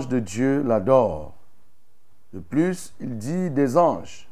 [0.00, 1.34] De Dieu l'adorent.
[2.32, 4.28] De plus, il dit des anges,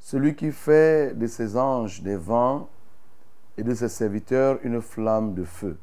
[0.00, 2.68] celui qui fait de ses anges des vents
[3.56, 5.78] et de ses serviteurs une flamme de feu.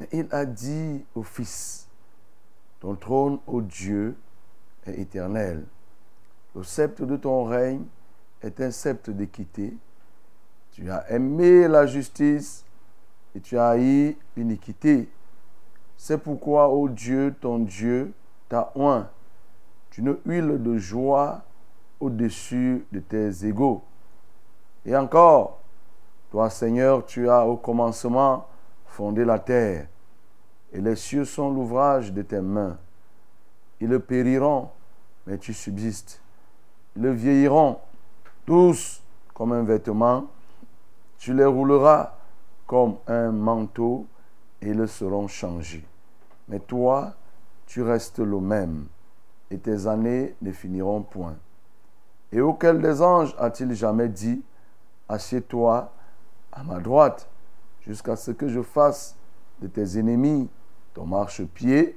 [0.00, 1.88] Mais il a dit au Fils,
[2.80, 4.16] ton trône, ô Dieu,
[4.86, 5.64] est éternel.
[6.54, 7.84] Le sceptre de ton règne
[8.42, 9.74] est un sceptre d'équité
[10.74, 12.64] tu as aimé la justice
[13.34, 15.08] et tu as haï l'iniquité.
[16.06, 18.12] C'est pourquoi, ô Dieu, ton Dieu,
[18.50, 19.08] t'a oint
[19.96, 21.40] une huile de joie
[21.98, 23.82] au-dessus de tes égaux.
[24.84, 25.60] Et encore,
[26.30, 28.46] toi, Seigneur, tu as au commencement
[28.84, 29.86] fondé la terre,
[30.74, 32.76] et les cieux sont l'ouvrage de tes mains.
[33.80, 34.68] Ils périront,
[35.26, 36.20] mais tu subsistes.
[36.96, 37.78] Ils vieilliront,
[38.44, 40.26] tous comme un vêtement,
[41.16, 42.12] tu les rouleras
[42.66, 44.04] comme un manteau
[44.60, 45.86] et ils seront changés.
[46.48, 47.14] Mais toi,
[47.66, 48.86] tu restes le même
[49.50, 51.36] et tes années ne finiront point.
[52.32, 54.42] Et auquel des anges a-t-il jamais dit,
[55.08, 55.92] assieds-toi
[56.52, 57.28] à ma droite
[57.86, 59.16] jusqu'à ce que je fasse
[59.60, 60.48] de tes ennemis
[60.94, 61.96] ton marchepied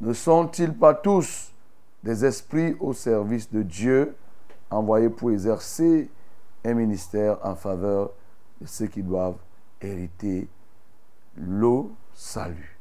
[0.00, 1.52] Ne sont-ils pas tous
[2.02, 4.14] des esprits au service de Dieu,
[4.70, 6.10] envoyés pour exercer
[6.64, 8.10] un ministère en faveur
[8.60, 9.38] de ceux qui doivent
[9.80, 10.48] hériter
[11.36, 11.84] le
[12.14, 12.71] salut?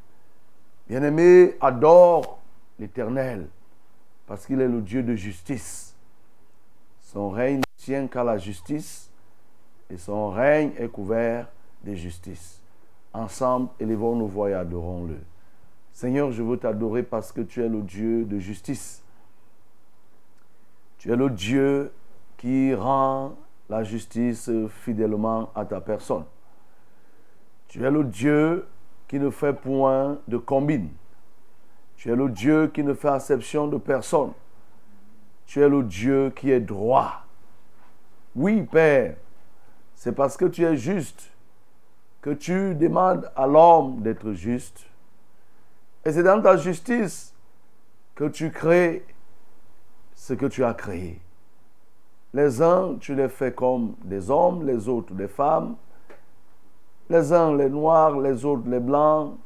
[0.91, 2.41] Bien-aimé, adore
[2.77, 3.47] l'Éternel
[4.27, 5.95] parce qu'il est le Dieu de justice.
[6.99, 9.09] Son règne ne tient qu'à la justice
[9.89, 11.47] et son règne est couvert
[11.85, 12.61] de justice.
[13.13, 15.15] Ensemble, élevons nos voix et adorons-le.
[15.93, 19.01] Seigneur, je veux t'adorer parce que tu es le Dieu de justice.
[20.97, 21.93] Tu es le Dieu
[22.35, 23.37] qui rend
[23.69, 26.25] la justice fidèlement à ta personne.
[27.69, 28.67] Tu es le Dieu
[29.11, 30.87] qui ne fait point de combine.
[31.97, 34.31] Tu es le Dieu qui ne fait acception de personne.
[35.45, 37.25] Tu es le Dieu qui est droit.
[38.37, 39.17] Oui, Père,
[39.95, 41.29] c'est parce que tu es juste
[42.21, 44.85] que tu demandes à l'homme d'être juste.
[46.05, 47.33] Et c'est dans ta justice
[48.15, 49.05] que tu crées
[50.15, 51.19] ce que tu as créé.
[52.33, 55.75] Les uns, tu les fais comme des hommes, les autres des femmes.
[57.11, 59.37] Les uns les noirs, les autres les blancs.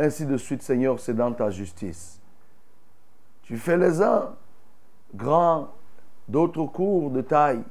[0.00, 2.20] Ainsi de suite, Seigneur, c'est dans ta justice.
[3.42, 4.34] Tu fais les uns
[5.14, 5.68] grands,
[6.26, 7.62] d'autres courts de taille.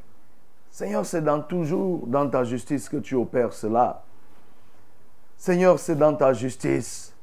[0.72, 4.02] Seigneur, c'est dans toujours dans ta justice que tu opères cela.
[5.36, 7.14] Seigneur, c'est dans ta justice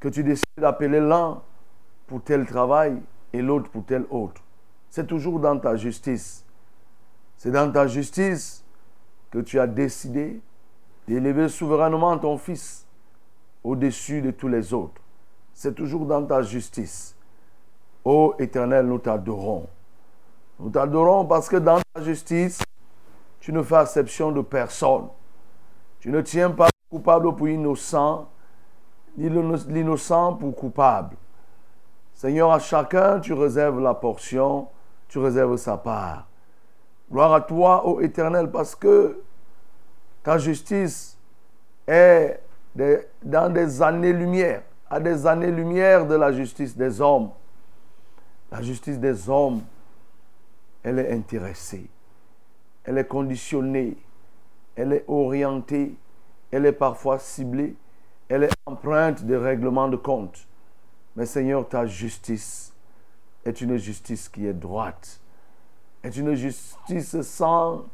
[0.00, 1.42] que tu décides d'appeler l'un
[2.06, 2.96] pour tel travail
[3.34, 4.40] et l'autre pour tel autre.
[4.88, 6.46] C'est toujours dans ta justice.
[7.36, 8.64] C'est dans ta justice
[9.30, 10.40] que tu as décidé
[11.10, 12.86] d'élever souverainement ton Fils
[13.64, 15.02] au-dessus de tous les autres.
[15.52, 17.16] C'est toujours dans ta justice.
[18.04, 19.66] Ô Éternel, nous t'adorons.
[20.60, 22.62] Nous t'adorons parce que dans ta justice,
[23.40, 25.08] tu ne fais exception de personne.
[25.98, 28.28] Tu ne tiens pas coupable pour innocent,
[29.18, 31.16] ni l'innocent pour coupable.
[32.14, 34.68] Seigneur, à chacun, tu réserves la portion,
[35.08, 36.28] tu réserves sa part.
[37.10, 39.20] Gloire à toi, ô Éternel, parce que
[40.22, 41.18] ta justice
[41.86, 42.40] est
[43.22, 47.30] dans des années-lumière, à des années-lumière de la justice des hommes.
[48.50, 49.62] La justice des hommes,
[50.82, 51.88] elle est intéressée,
[52.84, 53.96] elle est conditionnée,
[54.74, 55.94] elle est orientée,
[56.50, 57.76] elle est parfois ciblée,
[58.28, 60.46] elle est empreinte de règlements de compte.
[61.16, 62.72] Mais Seigneur, ta justice
[63.44, 65.20] est une justice qui est droite,
[66.02, 67.84] est une justice sans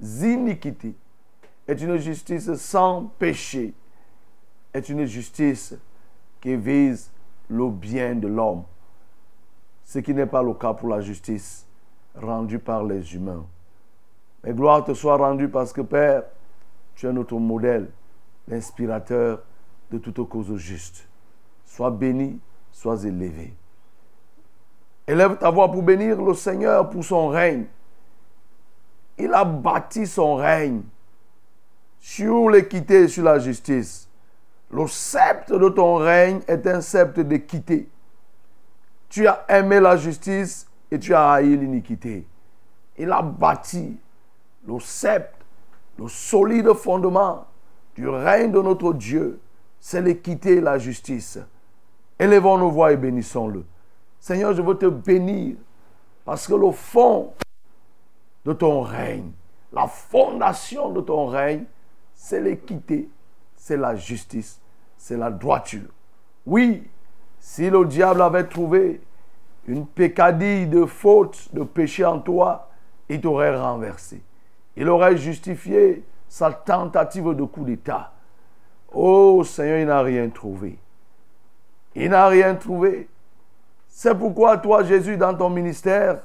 [0.00, 0.94] iniquité,
[1.68, 3.74] est une justice sans péché,
[4.74, 5.74] est une justice
[6.40, 7.10] qui vise
[7.48, 8.64] le bien de l'homme,
[9.84, 11.66] ce qui n'est pas le cas pour la justice
[12.14, 13.44] rendue par les humains.
[14.42, 16.24] Mais gloire te soit rendue parce que Père,
[16.94, 17.90] tu es notre modèle,
[18.48, 19.42] l'inspirateur
[19.90, 21.08] de toute cause juste.
[21.64, 22.40] Sois béni,
[22.72, 23.54] sois élevé.
[25.06, 27.66] Élève ta voix pour bénir le Seigneur pour son règne.
[29.18, 30.82] Il a bâti son règne
[32.02, 34.08] sur l'équité et sur la justice.
[34.72, 37.88] Le sceptre de ton règne est un sceptre d'équité.
[39.08, 42.26] Tu as aimé la justice et tu as haï l'iniquité.
[42.98, 43.96] Il a bâti
[44.66, 45.46] le sceptre,
[45.96, 47.46] le solide fondement
[47.94, 49.40] du règne de notre Dieu.
[49.78, 51.38] C'est l'équité et la justice.
[52.18, 53.64] Élevons nos voix et bénissons-le.
[54.18, 55.54] Seigneur, je veux te bénir
[56.24, 57.32] parce que le fond
[58.44, 59.30] de ton règne,
[59.72, 61.64] la fondation de ton règne,
[62.22, 63.08] c'est l'équité,
[63.56, 64.60] c'est la justice,
[64.96, 65.88] c'est la droiture.
[66.46, 66.88] Oui,
[67.40, 69.00] si le diable avait trouvé
[69.66, 72.70] une pécadille de faute, de péché en toi,
[73.08, 74.22] il t'aurait renversé.
[74.76, 78.12] Il aurait justifié sa tentative de coup d'État.
[78.92, 80.78] Oh Seigneur, il n'a rien trouvé.
[81.96, 83.08] Il n'a rien trouvé.
[83.88, 86.20] C'est pourquoi toi, Jésus, dans ton ministère,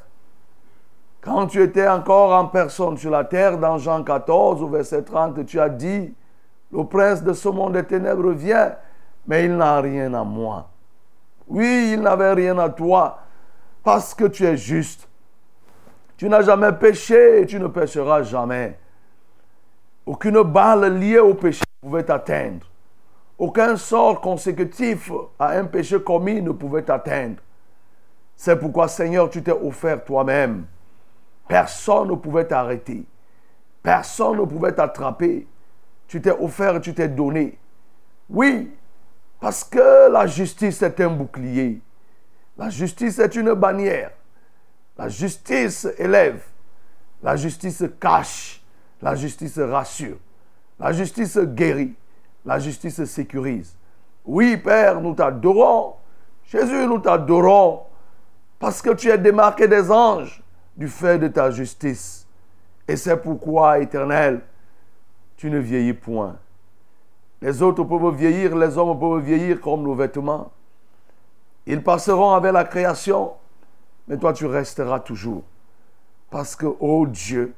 [1.27, 5.45] quand tu étais encore en personne sur la terre, dans Jean 14, au verset 30,
[5.45, 6.15] tu as dit,
[6.71, 8.75] le prince de ce monde des ténèbres vient,
[9.27, 10.69] mais il n'a rien à moi.
[11.50, 13.19] Oui, il n'avait rien à toi,
[13.83, 15.09] parce que tu es juste.
[16.15, 18.80] Tu n'as jamais péché et tu ne pécheras jamais.
[20.06, 22.65] Aucune balle liée au péché ne pouvait t'atteindre.
[23.38, 27.41] Aucun sort consécutif à un péché commis ne pouvait t'atteindre.
[28.33, 30.63] C'est pourquoi, Seigneur, tu t'es offert toi-même
[31.47, 33.05] Personne ne pouvait t'arrêter.
[33.81, 35.47] Personne ne pouvait t'attraper.
[36.07, 37.57] Tu t'es offert, tu t'es donné.
[38.29, 38.71] Oui,
[39.39, 41.81] parce que la justice est un bouclier.
[42.57, 44.11] La justice est une bannière.
[44.97, 46.44] La justice élève.
[47.21, 48.61] La justice cache.
[49.01, 50.17] La justice rassure.
[50.79, 51.94] La justice guérit.
[52.45, 53.75] La justice sécurise.
[54.25, 55.95] Oui, Père, nous t'adorons.
[56.45, 57.83] Jésus, nous t'adorons.
[58.59, 60.44] Parce que tu es démarqué des anges
[60.77, 62.27] du fait de ta justice.
[62.87, 64.41] Et c'est pourquoi, éternel,
[65.35, 66.37] tu ne vieillis point.
[67.41, 70.51] Les autres peuvent vieillir, les hommes peuvent vieillir comme nos vêtements.
[71.65, 73.33] Ils passeront avec la création,
[74.07, 75.43] mais toi tu resteras toujours.
[76.29, 77.53] Parce que, oh Dieu,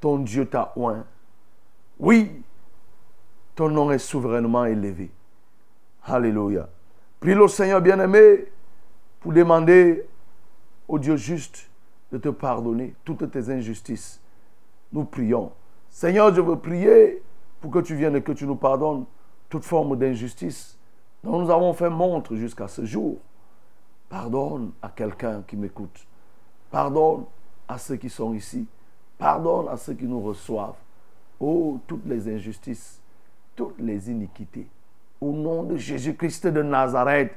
[0.00, 1.04] ton Dieu t'a oint.
[1.98, 2.42] Oui,
[3.54, 5.10] ton nom est souverainement élevé.
[6.04, 6.68] Alléluia.
[7.20, 8.46] Prie le Seigneur bien-aimé
[9.20, 10.06] pour demander
[10.88, 11.69] au Dieu juste
[12.12, 14.20] de te pardonner toutes tes injustices.
[14.92, 15.52] Nous prions.
[15.88, 17.22] Seigneur, je veux prier
[17.60, 19.04] pour que tu viennes et que tu nous pardonnes
[19.48, 20.78] toute forme d'injustice
[21.22, 23.18] dont nous avons fait montre jusqu'à ce jour.
[24.08, 26.06] Pardonne à quelqu'un qui m'écoute.
[26.70, 27.24] Pardonne
[27.68, 28.66] à ceux qui sont ici.
[29.18, 30.78] Pardonne à ceux qui nous reçoivent.
[31.38, 33.00] Oh, toutes les injustices,
[33.54, 34.66] toutes les iniquités.
[35.20, 37.32] Au nom de Jésus-Christ de Nazareth.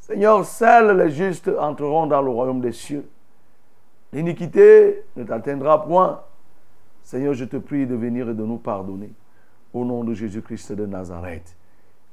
[0.00, 3.08] Seigneur, seuls les justes entreront dans le royaume des cieux.
[4.12, 6.20] L'iniquité ne t'atteindra point.
[7.02, 9.12] Seigneur, je te prie de venir et de nous pardonner.
[9.72, 11.56] Au nom de Jésus-Christ de Nazareth.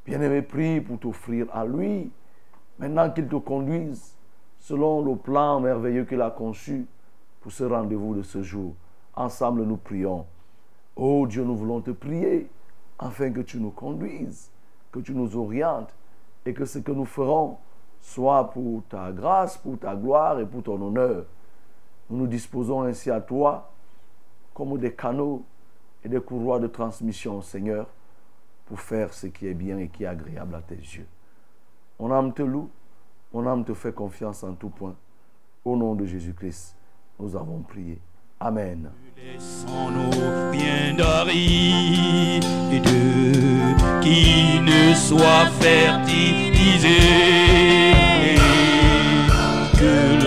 [0.06, 2.12] Bien-aimé, prie pour t'offrir à lui.
[2.80, 4.16] Maintenant qu'il te conduise
[4.60, 6.86] selon le plan merveilleux qu'il a conçu
[7.42, 8.74] pour ce rendez-vous de ce jour.
[9.16, 10.26] Ensemble, nous prions.
[10.96, 12.48] Oh Dieu, nous voulons te prier
[13.00, 14.52] afin que tu nous conduises,
[14.92, 15.94] que tu nous orientes
[16.46, 17.58] et que ce que nous ferons
[18.02, 21.26] soit pour ta grâce, pour ta gloire et pour ton honneur.
[22.10, 23.72] Nous nous disposons ainsi à toi
[24.54, 25.44] comme des canaux
[26.04, 27.88] et des courroies de transmission, Seigneur,
[28.66, 31.08] pour faire ce qui est bien et qui est agréable à tes yeux.
[32.00, 32.70] Mon âme te loue,
[33.34, 34.96] mon âme te fait confiance en tout point.
[35.66, 36.76] Au nom de Jésus-Christ,
[37.20, 38.00] nous avons prié.
[38.40, 38.92] Amen.
[39.18, 40.12] Laissons-nous
[44.02, 47.00] qui ne soit fertilisé,
[49.74, 50.27] que le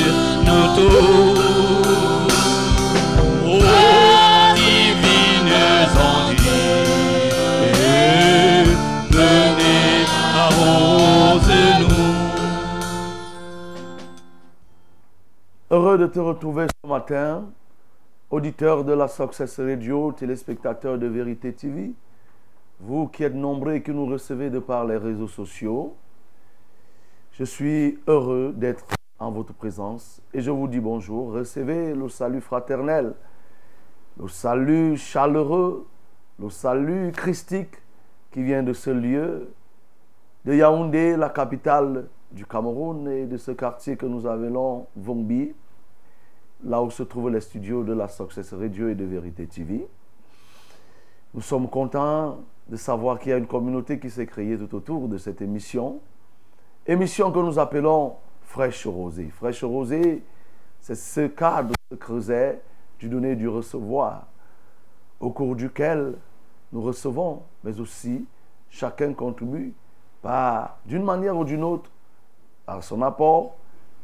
[15.73, 17.45] Heureux de te retrouver ce matin,
[18.29, 21.93] auditeur de la Success Radio, téléspectateur de Vérité TV,
[22.81, 25.95] vous qui êtes nombreux et qui nous recevez de par les réseaux sociaux.
[27.31, 28.83] Je suis heureux d'être
[29.17, 31.31] en votre présence et je vous dis bonjour.
[31.31, 33.13] Recevez le salut fraternel,
[34.19, 35.87] le salut chaleureux,
[36.37, 37.77] le salut christique
[38.31, 39.53] qui vient de ce lieu,
[40.43, 45.53] de Yaoundé, la capitale du Cameroun et de ce quartier que nous appelons Vombi,
[46.63, 49.87] là où se trouvent les studios de la Success Radio et de Vérité TV.
[51.33, 55.07] Nous sommes contents de savoir qu'il y a une communauté qui s'est créée tout autour
[55.07, 55.99] de cette émission.
[56.87, 59.29] Émission que nous appelons Fraîche Rosée.
[59.29, 60.23] Fraîche Rosée,
[60.79, 62.61] c'est ce cadre, ce creuset
[62.99, 64.27] du donner du recevoir,
[65.19, 66.15] au cours duquel
[66.71, 68.25] nous recevons, mais aussi
[68.69, 69.73] chacun contribue
[70.21, 71.89] par, d'une manière ou d'une autre,
[72.77, 73.55] à son apport,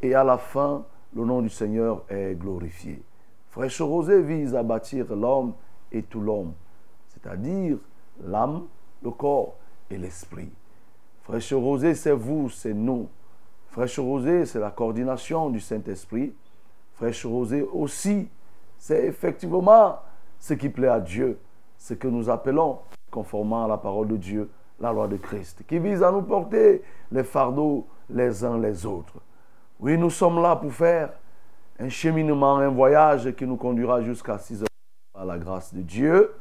[0.01, 0.83] et à la fin,
[1.15, 3.01] le nom du Seigneur est glorifié.
[3.49, 5.53] Fraîche Rosée vise à bâtir l'homme
[5.91, 6.53] et tout l'homme,
[7.09, 7.77] c'est-à-dire
[8.23, 8.63] l'âme,
[9.03, 9.55] le corps
[9.89, 10.51] et l'esprit.
[11.23, 13.07] Fraîche Rosée, c'est vous, c'est nous.
[13.69, 16.33] Fraîche Rosée, c'est la coordination du Saint-Esprit.
[16.93, 18.29] Fraîche Rosée aussi,
[18.77, 19.99] c'est effectivement
[20.39, 21.39] ce qui plaît à Dieu,
[21.77, 22.79] ce que nous appelons,
[23.11, 26.83] conformément à la parole de Dieu, la loi de Christ, qui vise à nous porter
[27.11, 29.19] les fardeaux les uns les autres.
[29.79, 31.11] Oui, nous sommes là pour faire
[31.79, 34.67] un cheminement, un voyage qui nous conduira jusqu'à 6 heures
[35.15, 36.33] à la grâce de Dieu.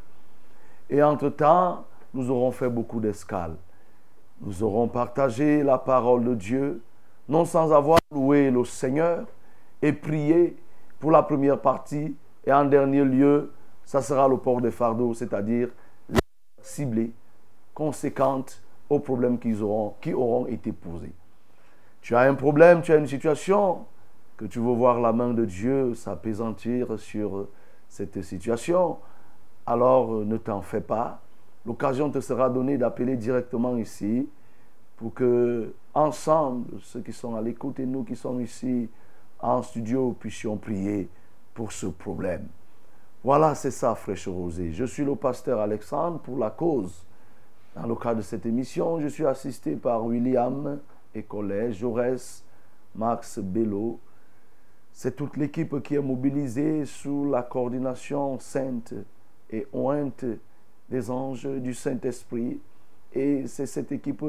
[0.89, 3.57] Et entre-temps, nous aurons fait beaucoup d'escales.
[4.41, 6.83] Nous aurons partagé la parole de Dieu,
[7.29, 9.27] non sans avoir loué le Seigneur
[9.83, 10.57] et prié
[10.99, 12.17] pour la première partie.
[12.45, 13.53] Et en dernier lieu,
[13.85, 15.69] ça sera le port des fardeaux, c'est-à-dire
[16.09, 16.19] les
[16.63, 17.13] ciblées
[17.75, 21.13] conséquentes aux problèmes auront, qui auront été posés.
[22.07, 23.85] Tu as un problème, tu as une situation,
[24.37, 27.49] que tu veux voir la main de Dieu s'apaisantir sur
[27.89, 28.99] cette situation,
[29.67, 31.21] alors euh, ne t'en fais pas.
[31.67, 34.29] L'occasion te sera donnée d'appeler directement ici
[34.97, 38.89] pour que, ensemble, ceux qui sont à l'écoute et nous qui sommes ici
[39.41, 41.09] en studio, puissions prier
[41.55, 42.47] pour ce problème.
[43.25, 44.71] Voilà, c'est ça, Fraîche Rosée.
[44.71, 47.05] Je suis le pasteur Alexandre pour la cause.
[47.75, 50.79] Dans le cadre de cette émission, je suis assisté par William
[51.17, 52.45] et Jaurès,
[52.95, 53.99] Max Bello.
[54.93, 58.95] C'est toute l'équipe qui est mobilisée sous la coordination sainte
[59.51, 60.25] et ointe
[60.89, 62.61] des anges du Saint-Esprit.
[63.13, 64.25] Et c'est cette équipe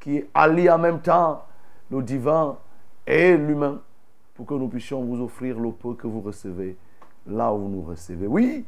[0.00, 1.44] qui allie en même temps
[1.90, 2.58] le divin
[3.06, 3.80] et l'humain
[4.34, 6.76] pour que nous puissions vous offrir le peu que vous recevez
[7.26, 8.26] là où nous recevez.
[8.26, 8.64] Oui,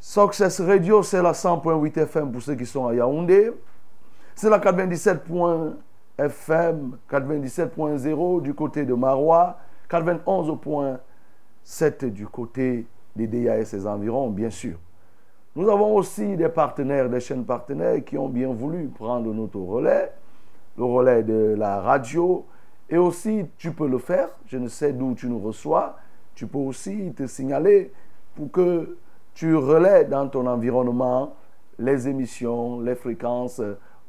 [0.00, 3.52] Success Radio, c'est la 100.8 FM pour ceux qui sont à Yaoundé.
[4.34, 5.22] C'est la 97.
[6.18, 9.58] FM 97.0 du côté de Marois,
[9.90, 14.78] 91.7 du côté des DIA et ses environs, bien sûr.
[15.56, 20.12] Nous avons aussi des partenaires, des chaînes partenaires qui ont bien voulu prendre notre relais,
[20.76, 22.44] le relais de la radio.
[22.90, 25.96] Et aussi, tu peux le faire, je ne sais d'où tu nous reçois,
[26.34, 27.92] tu peux aussi te signaler
[28.34, 28.98] pour que
[29.34, 31.34] tu relais dans ton environnement
[31.78, 33.60] les émissions, les fréquences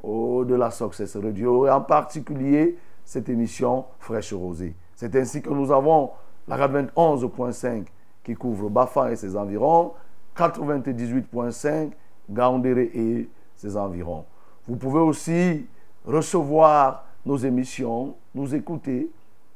[0.05, 4.75] de la Success Radio et en particulier cette émission Fraîche Rosée.
[4.95, 6.11] C'est ainsi que nous avons
[6.47, 7.85] la 91.5
[8.23, 9.93] qui couvre Bafa et ses environs,
[10.37, 11.91] 98.5
[12.29, 14.25] Gaoundéré et ses environs.
[14.67, 15.65] Vous pouvez aussi
[16.05, 19.09] recevoir nos émissions, nous écouter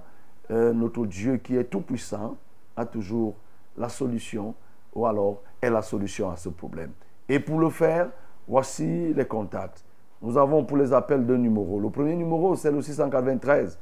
[0.52, 2.36] euh, notre Dieu qui est tout-puissant
[2.76, 3.36] a toujours
[3.78, 4.54] la solution
[4.94, 6.92] ou alors est la solution à ce problème.
[7.30, 8.10] Et pour le faire,
[8.50, 9.86] voici les contacts.
[10.22, 11.80] Nous avons pour les appels deux numéros.
[11.80, 13.78] Le premier numéro, c'est le 693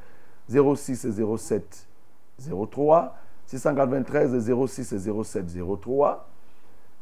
[0.49, 1.87] 06 07
[2.71, 3.15] 03.
[3.45, 5.45] 693 06 07
[5.81, 6.27] 03.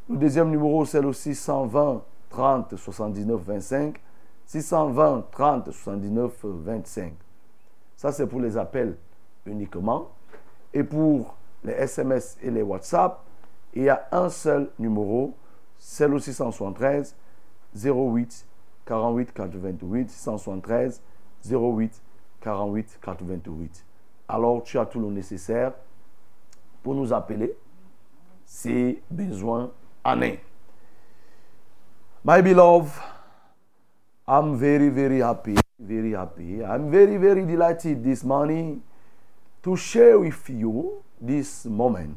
[0.10, 4.02] Le deuxième numéro, c'est le 620 30 79 25.
[4.46, 7.14] 620 30 79 25.
[7.96, 8.96] Ça, c'est pour les appels
[9.46, 10.10] uniquement.
[10.74, 13.20] Et pour les SMS et les WhatsApp,
[13.74, 15.34] il y a un seul numéro,
[15.78, 17.16] c'est le 673
[17.76, 18.47] 08
[18.88, 21.02] 48 88 673
[21.46, 22.02] 08
[22.42, 23.86] 48 88.
[24.28, 25.74] Alors tu as tout le nécessaire
[26.84, 27.56] pour nous appeler
[28.46, 29.72] si besoin
[30.04, 30.40] en est.
[32.24, 32.92] My beloved,
[34.28, 36.64] I'm very, very happy, very happy.
[36.64, 38.82] I'm very, very delighted this morning
[39.64, 42.16] to share with you this moment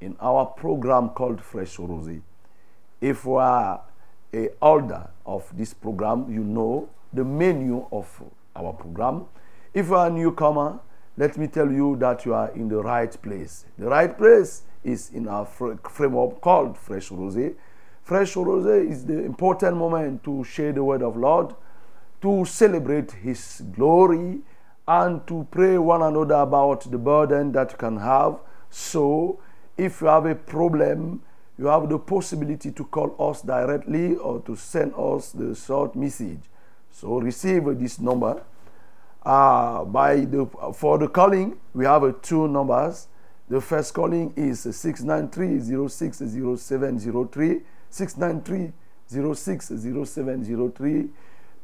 [0.00, 2.20] in our program called Fresh Rose.
[3.00, 3.82] If you are
[4.32, 8.22] a holder of this program, you know the menu of
[8.56, 9.26] our program.
[9.74, 10.80] If you are a newcomer,
[11.16, 13.66] let me tell you that you are in the right place.
[13.78, 17.52] The right place is in our framework called Fresh Rose.
[18.02, 21.54] Fresh Rose is the important moment to share the word of Lord,
[22.22, 24.38] to celebrate His glory,
[24.86, 28.38] and to pray one another about the burden that you can have.
[28.70, 29.40] So,
[29.76, 31.22] if you have a problem,
[31.58, 36.42] you have the possibility to call us directly or to send us the short message.
[36.90, 38.42] So, receive this number.
[39.22, 43.08] Uh, by the, for the calling, we have uh, two numbers.
[43.48, 47.62] The first calling is 693-060703,
[49.10, 51.08] 693-060703.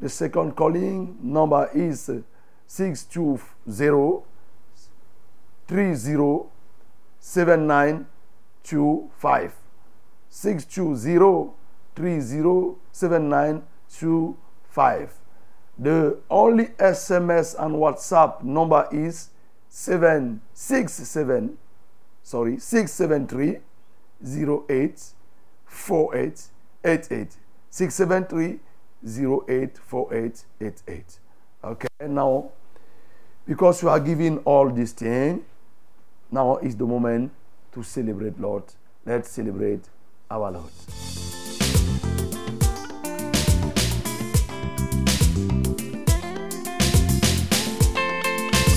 [0.01, 2.11] The second calling number is
[2.67, 4.25] 620
[5.67, 6.49] 30
[7.21, 9.64] 7925.
[10.35, 11.53] 620
[11.95, 15.15] 30 7925.
[15.79, 19.31] The only SMS and WhatsApp number is
[19.69, 21.57] 767
[22.23, 23.61] sorry 673
[24.69, 25.03] 08
[25.67, 26.49] 48
[26.85, 27.37] 88
[27.71, 28.59] 673
[29.49, 31.21] 08 48 88
[31.65, 32.51] Okay, now,
[33.47, 35.43] because you are giving all this things,
[36.31, 37.33] now is the moment
[37.73, 38.65] to celebrate, Lord.
[39.07, 39.89] Let's celebrate
[40.31, 40.71] our Lord.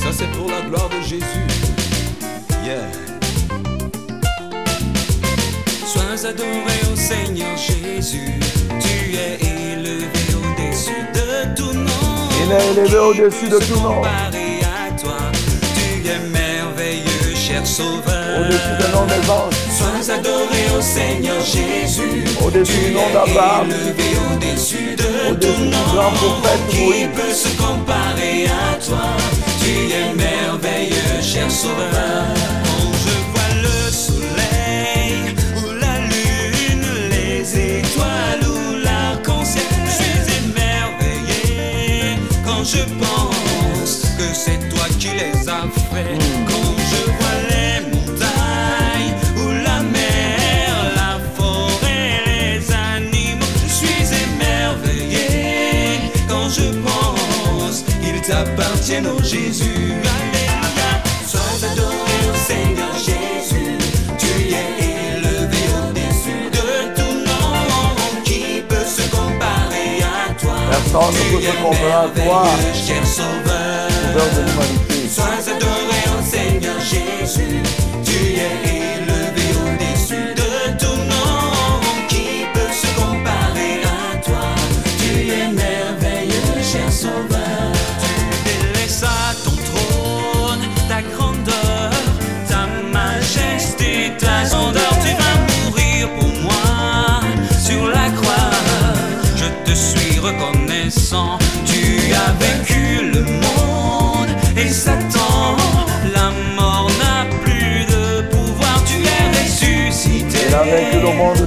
[0.02, 1.24] Ça c'est pour la gloire de Jésus.
[2.64, 2.92] Yeah.
[5.86, 8.40] Sois adoré au Seigneur Jésus.
[8.80, 9.40] Tu es
[9.74, 10.06] élevé
[10.36, 12.30] au-dessus de tout nom.
[12.44, 13.96] Il est élevé au-dessus de tout nom.
[13.96, 15.18] Comparé à toi,
[15.76, 18.17] tu es merveilleux, cher Sauveur.
[18.40, 19.54] Au-dessus du nom des anges.
[19.78, 22.24] Sois adoré au Seigneur Jésus.
[22.46, 23.68] Au-dessus du nom es d'Abraham.
[23.68, 25.78] élevé au-dessus de Au-dessus tout nom.
[25.94, 29.08] grand prophète Qui peut se comparer à toi
[29.60, 32.26] Tu es merveilleux, cher Sauveur.
[32.64, 42.18] Quand je vois le soleil ou la lune, les étoiles ou l'arc-en-ciel, je suis émerveillé
[42.46, 46.47] quand je pense que c'est toi qui les as faits.
[58.28, 59.94] T'appartiennent au Jésus.
[60.04, 60.92] Alléluia.
[61.26, 63.78] Sois adoré au Seigneur Jésus.
[64.18, 64.70] Tu es
[65.16, 68.24] élevé au-dessus de tout nom.
[68.26, 70.56] Qui peut se comparer à toi?
[70.70, 72.44] Personne ne peut se comparer à toi.
[72.74, 73.06] cher.
[73.06, 73.57] Sauveur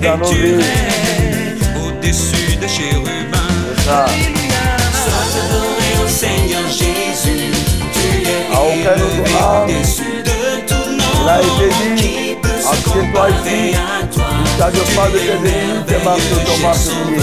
[0.02, 0.54] dans nos vies.
[1.76, 3.38] au-dessus des chérubins.
[3.84, 4.04] Sois
[5.40, 7.50] adoré au Seigneur Jésus.
[7.92, 9.64] Tu es À aucun autre élevé âme.
[9.64, 11.14] au-dessus de tout nom.
[11.22, 13.76] Il a été dit, Qui peut se assieds-toi ici.
[13.76, 14.24] à toi?
[14.72, 17.22] Ne pas de tes ennemis, tes marques de ton marchepied.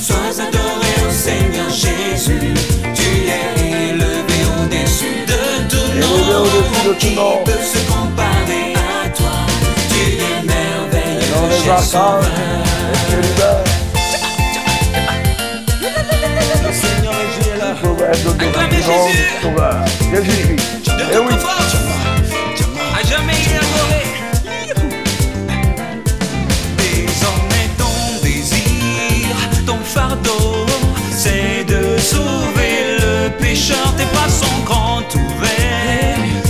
[0.00, 2.54] Sois adoré au Seigneur Jésus.
[2.94, 6.16] Tu es élevé au-dessus de tout nom.
[6.16, 8.27] Élevé au-dessus de tout nom.
[11.70, 11.74] Eh
[23.54, 24.02] adoré.
[26.78, 30.66] Désormais ton désir, ton fardeau,
[31.10, 33.94] c'est de sauver le pécheur.
[33.98, 34.46] Tes sont.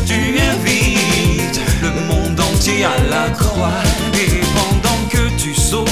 [0.06, 3.82] Tu invites le monde entier à la croix.
[5.48, 5.88] Tu sauves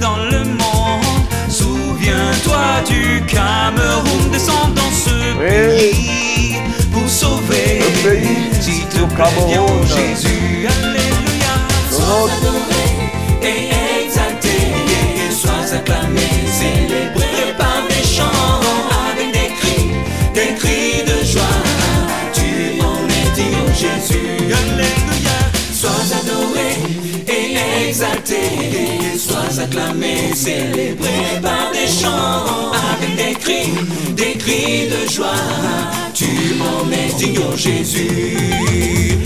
[0.00, 4.30] dans le monde, souviens-toi du Cameroun.
[4.32, 5.92] Descends dans ce Oui.
[5.92, 6.56] pays
[6.92, 7.80] pour sauver.
[7.80, 9.86] Le pays Si te du plaît, bien, Cameroun.
[9.86, 11.54] Jésus, Alléluia.
[11.90, 12.86] Sois adoré
[13.42, 14.56] et exalté,
[15.30, 18.60] sois acclamé, célébré par des chants,
[19.10, 19.90] avec des cris,
[20.34, 21.58] des cris de joie.
[22.32, 25.36] Tu en es digne, oh Jésus, Alléluia.
[25.72, 26.27] Sois adoré
[27.88, 33.72] et exalté, sois acclamé, célébré par des chants, avec des cris,
[34.14, 35.32] des cris de joie.
[36.12, 36.26] Tu
[36.60, 39.17] en es digne, Jésus.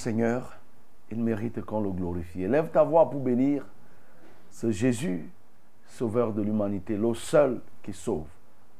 [0.00, 0.56] Seigneur,
[1.10, 2.48] il mérite qu'on le glorifie.
[2.48, 3.66] Lève ta voix pour bénir
[4.50, 5.30] ce Jésus,
[5.86, 8.26] sauveur de l'humanité, le seul qui sauve.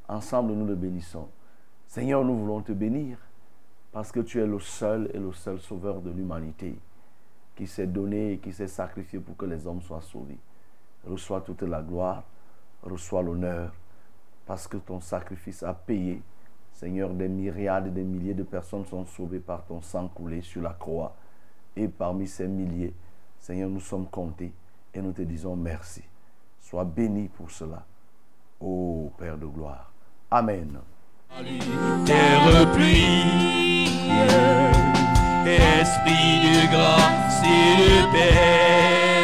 [0.09, 1.29] Ensemble, nous le bénissons.
[1.87, 3.19] Seigneur, nous voulons te bénir
[3.93, 6.75] parce que tu es le seul et le seul sauveur de l'humanité
[7.55, 10.39] qui s'est donné et qui s'est sacrifié pour que les hommes soient sauvés.
[11.07, 12.25] Reçois toute la gloire,
[12.83, 13.75] reçois l'honneur
[14.47, 16.23] parce que ton sacrifice a payé.
[16.81, 20.63] Seigneur, des myriades et des milliers de personnes sont sauvées par ton sang coulé sur
[20.63, 21.15] la croix.
[21.77, 22.95] Et parmi ces milliers,
[23.39, 24.51] Seigneur, nous sommes comptés
[24.95, 26.01] et nous te disons merci.
[26.59, 27.85] Sois béni pour cela.
[28.63, 29.93] Ô Père de gloire.
[30.31, 30.79] Amen.
[35.83, 39.21] esprit de grâce et de paix,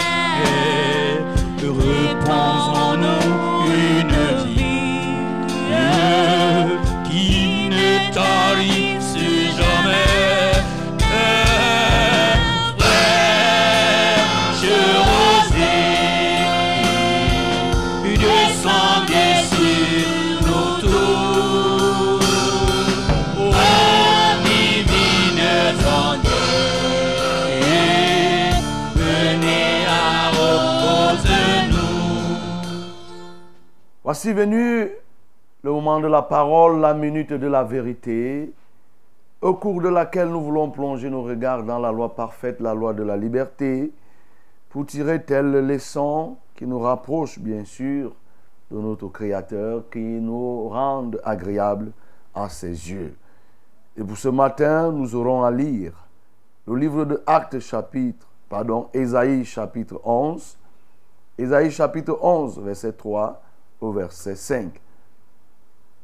[34.07, 34.89] Voici venu
[35.65, 38.53] le moment de la parole, la minute de la vérité,
[39.41, 42.95] au cours de laquelle nous voulons plonger nos regards dans la loi parfaite, la loi
[42.95, 43.91] de la liberté,
[44.69, 48.13] pour tirer telle leçon qui nous rapproche bien sûr
[48.71, 51.91] de notre Créateur, qui nous rende agréables
[52.33, 53.17] à ses yeux.
[53.97, 55.95] Et pour ce matin, nous aurons à lire
[56.69, 60.57] le livre de Actes chapitre, pardon, Ésaïe chapitre 11,
[61.39, 63.43] Ésaïe chapitre 11, verset 3
[63.81, 64.81] au verset 5.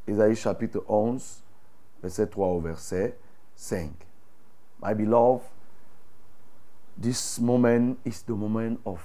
[0.06, 1.42] Ésaïe chapitre 11,
[2.02, 3.16] verset 3 au verset
[3.56, 3.90] 5.
[4.82, 5.44] My beloved,
[7.00, 9.00] this moment is the moment of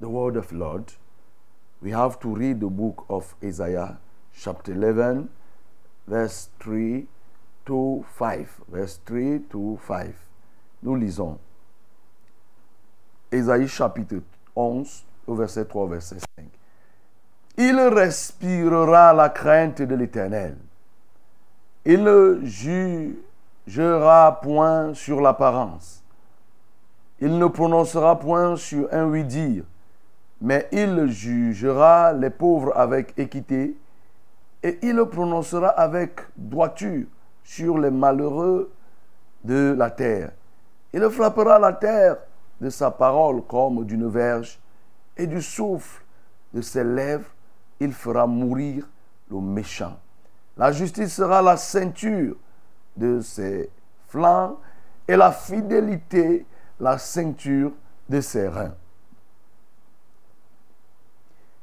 [0.00, 0.92] the word of Lord,
[1.82, 3.98] we have to read the book of Isaiah,
[4.32, 5.28] chapter 11,
[6.06, 7.06] verse 3
[7.66, 8.60] to 5.
[8.68, 10.14] Verse 3 to 5.
[10.82, 11.38] Nous lisons.
[13.30, 14.22] Ésaïe chapitre
[14.56, 16.59] 11, au verset 3, verset 5.
[17.62, 20.56] Il respirera la crainte de l'Éternel.
[21.84, 22.40] Il ne
[23.66, 26.02] jugera point sur l'apparence.
[27.20, 29.64] Il ne prononcera point sur un oui-dire,
[30.40, 33.76] mais il jugera les pauvres avec équité
[34.62, 37.04] et il prononcera avec droiture
[37.44, 38.72] sur les malheureux
[39.44, 40.30] de la terre.
[40.94, 42.16] Il frappera la terre
[42.58, 44.58] de sa parole comme d'une verge
[45.14, 46.02] et du souffle
[46.54, 47.28] de ses lèvres,
[47.80, 48.86] il fera mourir
[49.30, 49.98] le méchant.
[50.56, 52.36] La justice sera la ceinture
[52.96, 53.70] de ses
[54.08, 54.58] flancs
[55.08, 56.46] et la fidélité
[56.78, 57.72] la ceinture
[58.08, 58.74] de ses reins.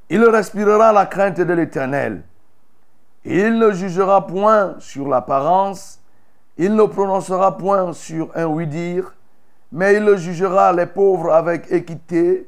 [0.10, 2.23] Il respirera la crainte de l'Éternel.
[3.25, 5.99] Il ne jugera point sur l'apparence,
[6.58, 9.13] il ne prononcera point sur un oui-dire,
[9.71, 12.47] mais il jugera les pauvres avec équité,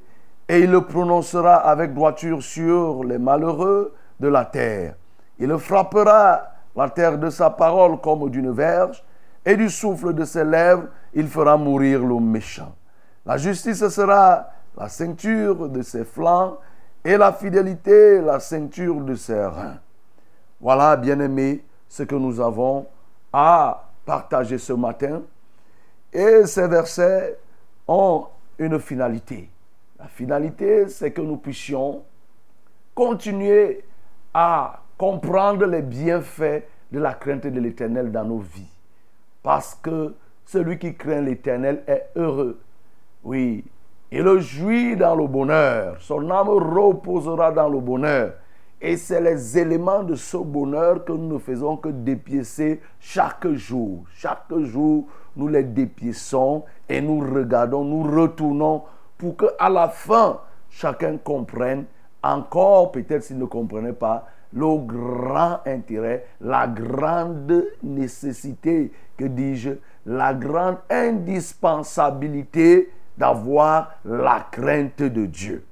[0.49, 4.95] et il le prononcera avec droiture sur les malheureux de la terre.
[5.37, 6.41] Il frappera
[6.75, 9.03] la terre de sa parole comme d'une verge,
[9.45, 12.73] et du souffle de ses lèvres, il fera mourir le méchant.
[13.25, 16.57] La justice sera la ceinture de ses flancs,
[17.05, 19.77] et la fidélité la ceinture de ses reins.
[20.59, 22.87] Voilà, bien-aimés, ce que nous avons
[23.31, 25.21] à partager ce matin.
[26.11, 27.37] Et ces versets
[27.87, 28.25] ont
[28.57, 29.49] une finalité.
[29.99, 32.03] La finalité, c'est que nous puissions
[32.95, 33.83] continuer
[34.33, 38.71] à comprendre les bienfaits de la crainte de l'Éternel dans nos vies.
[39.43, 40.13] Parce que
[40.45, 42.59] celui qui craint l'Éternel est heureux.
[43.23, 43.63] Oui,
[44.11, 45.97] il jouit dans le bonheur.
[45.99, 48.33] Son âme reposera dans le bonheur.
[48.81, 54.05] Et c'est les éléments de ce bonheur que nous ne faisons que dépiécer chaque jour.
[54.13, 58.83] Chaque jour, nous les dépiéçons et nous regardons, nous retournons
[59.19, 60.39] pour que à la fin,
[60.71, 61.85] chacun comprenne
[62.23, 69.71] encore, peut-être s'il ne comprenait pas, le grand intérêt, la grande nécessité, que dis-je,
[70.05, 75.65] la grande indispensabilité d'avoir la crainte de Dieu.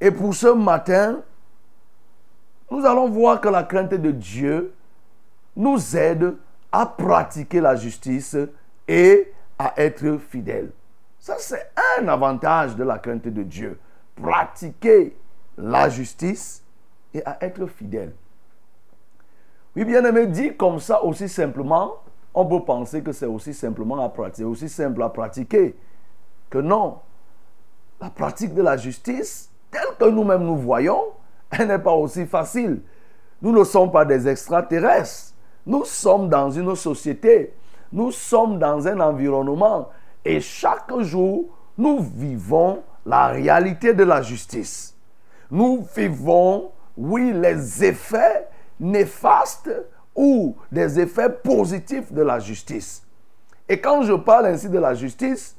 [0.00, 1.20] Et pour ce matin,
[2.70, 4.74] nous allons voir que la crainte de Dieu
[5.56, 6.34] nous aide
[6.70, 8.36] à pratiquer la justice
[8.86, 10.70] et à être fidèle.
[11.28, 13.78] Ça, c'est un avantage de la crainte de Dieu.
[14.16, 15.14] Pratiquer
[15.58, 16.64] la justice
[17.12, 18.14] et à être fidèle.
[19.76, 21.96] Oui, bien aimé, dit comme ça aussi simplement,
[22.32, 25.76] on peut penser que c'est aussi simplement à pratiquer, aussi simple à pratiquer.
[26.48, 27.00] Que non,
[28.00, 31.08] la pratique de la justice, telle que nous-mêmes nous voyons,
[31.50, 32.80] elle n'est pas aussi facile.
[33.42, 35.34] Nous ne sommes pas des extraterrestres.
[35.66, 37.52] Nous sommes dans une société.
[37.92, 39.90] Nous sommes dans un environnement.
[40.24, 44.94] Et chaque jour, nous vivons la réalité de la justice.
[45.50, 49.70] Nous vivons, oui, les effets néfastes
[50.14, 53.02] ou des effets positifs de la justice.
[53.68, 55.56] Et quand je parle ainsi de la justice,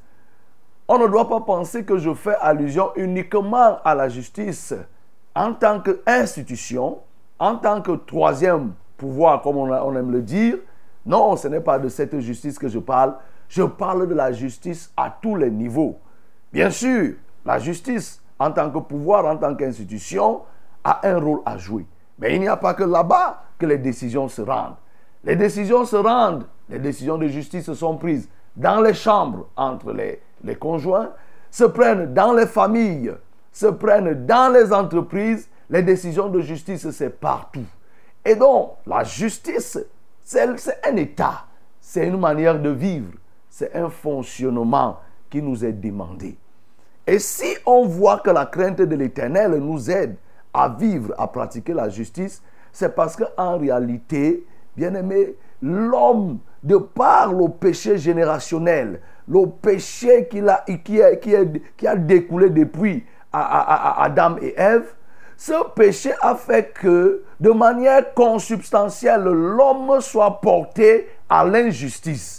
[0.88, 4.74] on ne doit pas penser que je fais allusion uniquement à la justice
[5.36, 7.00] en tant qu'institution,
[7.38, 10.58] en tant que troisième pouvoir, comme on, aime le dire,
[11.06, 13.14] non, ce n'est pas de cette justice que je parle.
[13.50, 16.00] Je parle de la justice à tous les niveaux.
[16.54, 20.42] Bien sûr, la justice en tant que pouvoir, en tant qu'institution,
[20.84, 21.86] a un rôle à jouer.
[22.20, 24.76] Mais il n'y a pas que là-bas que les décisions se rendent.
[25.24, 30.22] Les décisions se rendent, les décisions de justice sont prises dans les chambres entre les,
[30.44, 31.12] les conjoints,
[31.52, 33.14] se prennent dans les familles,
[33.52, 37.66] se prennent dans les entreprises, les décisions de justice, c'est partout.
[38.24, 39.78] Et donc, la justice,
[40.24, 40.48] c'est
[40.86, 41.46] un état,
[41.82, 43.12] c'est une manière de vivre,
[43.60, 46.38] c'est un fonctionnement qui nous est demandé.
[47.06, 50.16] Et si on voit que la crainte de l'Éternel nous aide
[50.54, 52.42] à vivre, à pratiquer la justice,
[52.72, 54.46] c'est parce qu'en réalité,
[54.78, 64.38] bien aimé, l'homme, de par le péché générationnel, le péché qui a, découlé depuis Adam
[64.42, 64.94] et Ève,
[65.36, 72.39] ce péché a fait que, de manière consubstantielle, l'homme soit porté à l'injustice.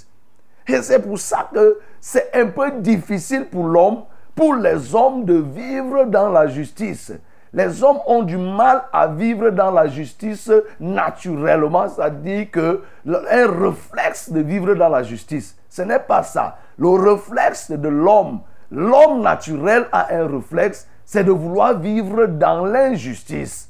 [0.72, 4.02] Et c'est pour ça que c'est un peu difficile pour l'homme,
[4.35, 7.12] pour les hommes de vivre dans la justice.
[7.52, 14.30] Les hommes ont du mal à vivre dans la justice naturellement, c'est-à-dire que un réflexe
[14.30, 15.56] de vivre dans la justice.
[15.68, 16.59] Ce n'est pas ça.
[16.78, 23.68] Le réflexe de l'homme l'homme naturel a un réflexe, c'est de vouloir vivre dans l'injustice.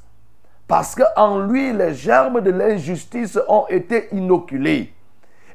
[0.67, 4.93] Parce qu'en lui, les germes de l'injustice ont été inoculés.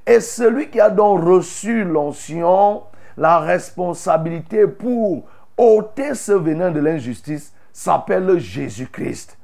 [0.06, 2.82] Et celui qui a donc reçu l'onction,
[3.16, 5.24] la responsabilité pour
[5.56, 9.36] ôter ce venin de l'injustice, s'appelle Jésus-Christ.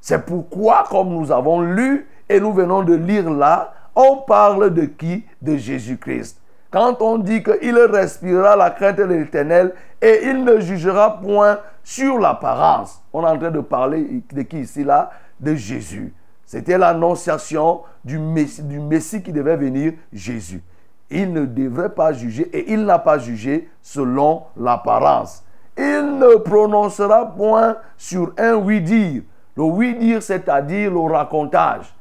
[0.00, 4.86] C'est pourquoi, comme nous avons lu et nous venons de lire là, on parle de
[4.86, 5.24] qui?
[5.40, 6.40] De Jésus-Christ.
[6.70, 12.18] Quand on dit qu'il respirera la crainte de l'éternel et il ne jugera point sur
[12.18, 13.02] l'apparence.
[13.12, 15.10] On est en train de parler de qui ici là?
[15.38, 16.14] De Jésus.
[16.52, 20.62] C'était l'annonciation du messie, qui devait venir, Jésus.
[21.08, 25.44] Il ne devrait pas juger et il n'a pas jugé selon l'apparence.
[25.78, 29.22] Il ne prononcera point sur un oui-dire.
[29.56, 31.94] Le oui-dire, c'est-à-dire le racontage.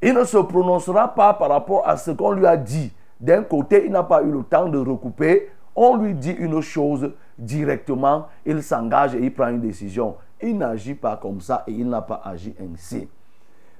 [0.00, 2.92] Il ne se prononcera pas par rapport à ce qu'on lui a dit.
[3.18, 5.50] D'un côté, il n'a pas eu le temps de recouper.
[5.74, 10.14] On lui dit une chose directement, il s'engage et il prend une décision.
[10.40, 13.08] Il n'agit pas comme ça et il n'a pas agi ainsi.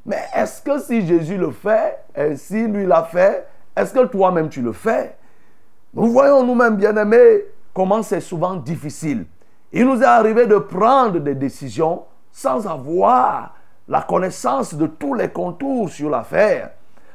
[0.06, 4.48] Mais est-ce que si Jésus le fait, et si lui l'a fait, est-ce que toi-même
[4.48, 5.16] tu le fais?
[5.92, 7.42] Nous voyons nous-mêmes, bien-aimés,
[7.74, 9.26] comment c'est souvent difficile.
[9.72, 13.54] Il nous est arrivé de prendre des décisions sans avoir
[13.88, 16.70] la connaissance de tous les contours sur l'affaire.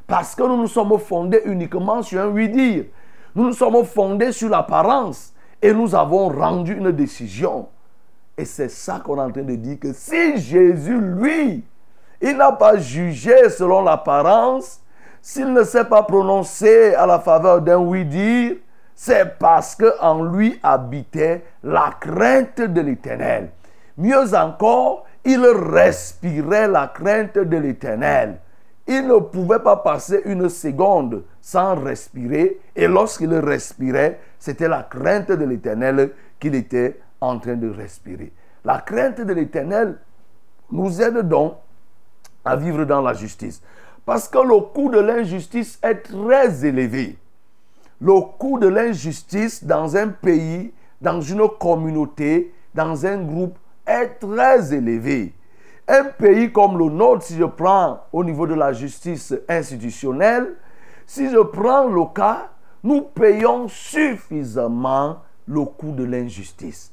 [0.06, 2.86] Parce que nous nous sommes fondés uniquement sur un oui-dire.
[3.34, 5.34] Nous nous sommes fondés sur l'apparence.
[5.62, 7.70] Et nous avons rendu une décision.
[8.38, 11.64] Et c'est ça qu'on est en train de dire que si Jésus, lui,
[12.22, 14.82] il n'a pas jugé selon l'apparence,
[15.22, 18.56] s'il ne s'est pas prononcé à la faveur d'un oui-dire,
[18.96, 23.50] c'est parce qu'en lui habitait la crainte de l'éternel.
[23.98, 28.38] Mieux encore, il respirait la crainte de l'éternel.
[28.88, 32.60] Il ne pouvait pas passer une seconde sans respirer.
[32.76, 38.32] Et lorsqu'il respirait, c'était la crainte de l'éternel qu'il était en train de respirer.
[38.66, 39.98] La crainte de l'éternel
[40.72, 41.56] nous aide donc
[42.44, 43.62] à vivre dans la justice.
[44.06, 47.18] Parce que le coût de l'injustice est très élevé.
[48.00, 54.74] Le coût de l'injustice dans un pays, dans une communauté, dans un groupe est très
[54.74, 55.34] élevé.
[55.88, 60.56] Un pays comme le nôtre, si je prends au niveau de la justice institutionnelle,
[61.06, 62.50] si je prends le cas,
[62.84, 66.92] nous payons suffisamment le coût de l'injustice.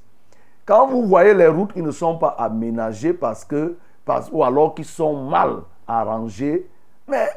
[0.66, 3.76] Quand vous voyez les routes qui ne sont pas aménagées parce que,
[4.33, 6.66] ou alors qui sont mal arrangées,
[7.07, 7.29] mais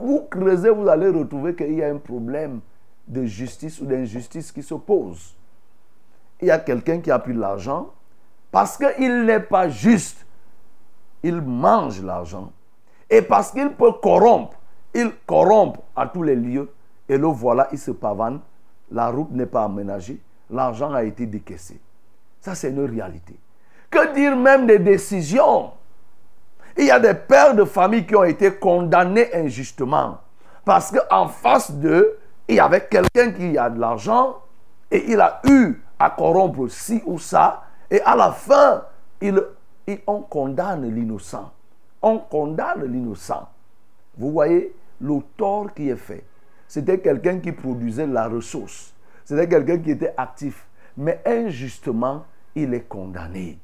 [0.00, 2.60] vous creusez, vous allez retrouver qu'il y a un problème
[3.06, 5.34] de justice ou d'injustice qui se pose.
[6.40, 7.90] Il y a quelqu'un qui a pris l'argent
[8.50, 10.26] parce qu'il n'est pas juste.
[11.22, 12.52] Il mange l'argent.
[13.08, 14.56] Et parce qu'il peut corrompre,
[14.94, 16.70] il corrompt à tous les lieux.
[17.08, 18.40] Et le voilà, il se pavane.
[18.90, 20.20] La route n'est pas aménagée.
[20.50, 21.80] L'argent a été décaissé.
[22.40, 23.34] Ça, c'est une réalité.
[23.90, 25.72] Que dire même des décisions?
[26.76, 30.18] Il y a des pères de famille qui ont été condamnés injustement.
[30.64, 34.42] Parce qu'en face d'eux, il y avait quelqu'un qui a de l'argent
[34.90, 37.62] et il a eu à corrompre ci ou ça.
[37.90, 38.84] Et à la fin,
[40.06, 41.52] on condamne l'innocent.
[42.02, 43.48] On condamne l'innocent.
[44.16, 46.24] Vous voyez le tort qui est fait.
[46.68, 48.92] C'était quelqu'un qui produisait la ressource.
[49.24, 50.66] C'était quelqu'un qui était actif.
[50.96, 53.58] Mais injustement, il est condamné.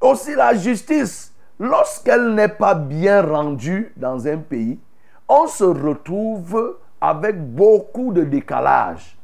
[0.00, 4.80] Aussi la justice, lorsqu'elle n'est pas bien rendue dans un pays,
[5.28, 9.16] on se retrouve avec beaucoup de décalage.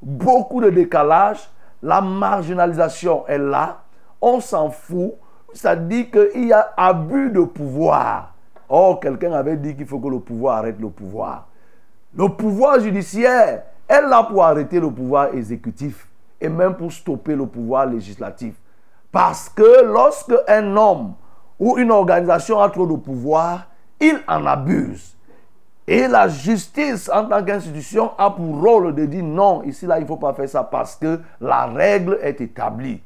[0.00, 1.50] Beaucoup de décalage.
[1.82, 3.82] La marginalisation est là.
[4.22, 5.14] On s'en fout.
[5.52, 8.34] Ça dit qu'il y a abus de pouvoir.
[8.68, 11.48] Oh, quelqu'un avait dit qu'il faut que le pouvoir arrête le pouvoir.
[12.14, 16.08] Le pouvoir judiciaire est là pour arrêter le pouvoir exécutif
[16.40, 18.54] et même pour stopper le pouvoir législatif.
[19.10, 21.14] Parce que lorsque un homme
[21.60, 23.68] ou une organisation a trop de pouvoir,
[24.00, 25.14] il en abuse.
[25.86, 30.02] Et la justice en tant qu'institution a pour rôle de dire non, ici là, il
[30.02, 33.02] ne faut pas faire ça parce que la règle est établie.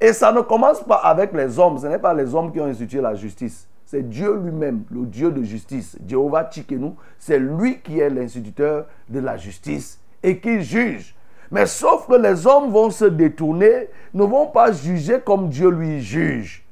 [0.00, 2.66] Et ça ne commence pas avec les hommes, ce n'est pas les hommes qui ont
[2.66, 3.68] institué la justice.
[3.86, 5.96] C'est Dieu lui-même, le Dieu de justice.
[6.04, 11.14] Jéhovah Tchikenu, c'est lui qui est l'instituteur de la justice et qui juge.
[11.50, 16.00] Mais sauf que les hommes vont se détourner, ne vont pas juger comme Dieu lui
[16.00, 16.63] juge.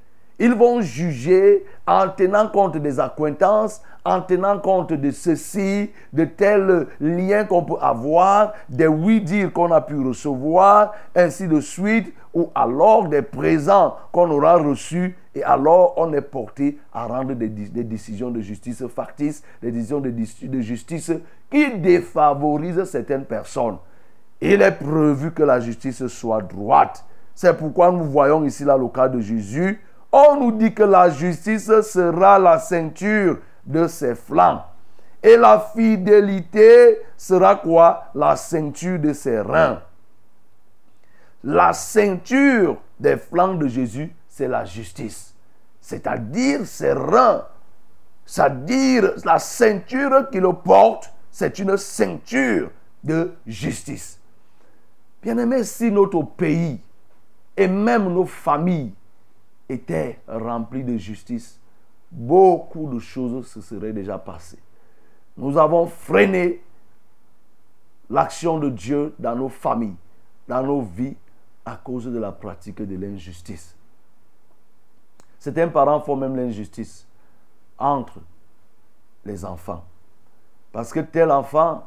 [0.42, 6.88] Ils vont juger en tenant compte des acquaintances, en tenant compte de ceci, de tels
[7.00, 13.06] liens qu'on peut avoir, des oui-dire qu'on a pu recevoir, ainsi de suite, ou alors
[13.06, 18.40] des présents qu'on aura reçus, et alors on est porté à rendre des, décisions de
[18.40, 21.12] justice factices, des décisions de, de justice
[21.52, 23.76] qui défavorisent certaines personnes.
[24.40, 27.04] Il est prévu que la justice soit droite.
[27.32, 29.80] C'est pourquoi nous voyons ici là le cas de Jésus.
[30.12, 34.62] On nous dit que la justice sera la ceinture de ses flancs.
[35.22, 38.04] Et la fidélité sera quoi?
[38.14, 39.80] La ceinture de ses reins.
[41.42, 45.34] La ceinture des flancs de Jésus, c'est la justice.
[45.80, 47.46] C'est-à-dire ses reins.
[48.26, 52.70] C'est-à-dire la ceinture qu'il porte, c'est une ceinture
[53.02, 54.18] de justice.
[55.22, 56.80] Bien aimé, si notre pays
[57.56, 58.92] et même nos familles
[59.68, 61.60] étaient remplies de justice,
[62.10, 64.58] beaucoup de choses se seraient déjà passées.
[65.36, 66.62] Nous avons freiné
[68.10, 69.96] l'action de Dieu dans nos familles,
[70.46, 71.16] dans nos vies,
[71.64, 73.76] à cause de la pratique de l'injustice.
[75.38, 77.06] Certains parents font même l'injustice
[77.78, 78.20] entre
[79.24, 79.84] les enfants.
[80.72, 81.86] Parce que tel enfant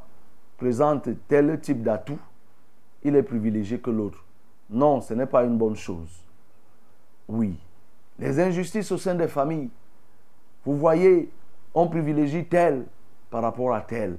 [0.57, 2.19] présente tel type d'atout,
[3.03, 4.23] il est privilégié que l'autre.
[4.69, 6.23] Non, ce n'est pas une bonne chose.
[7.27, 7.57] Oui,
[8.19, 9.69] les injustices au sein des familles.
[10.65, 11.29] Vous voyez,
[11.73, 12.85] on privilégie tel
[13.29, 14.17] par rapport à tel.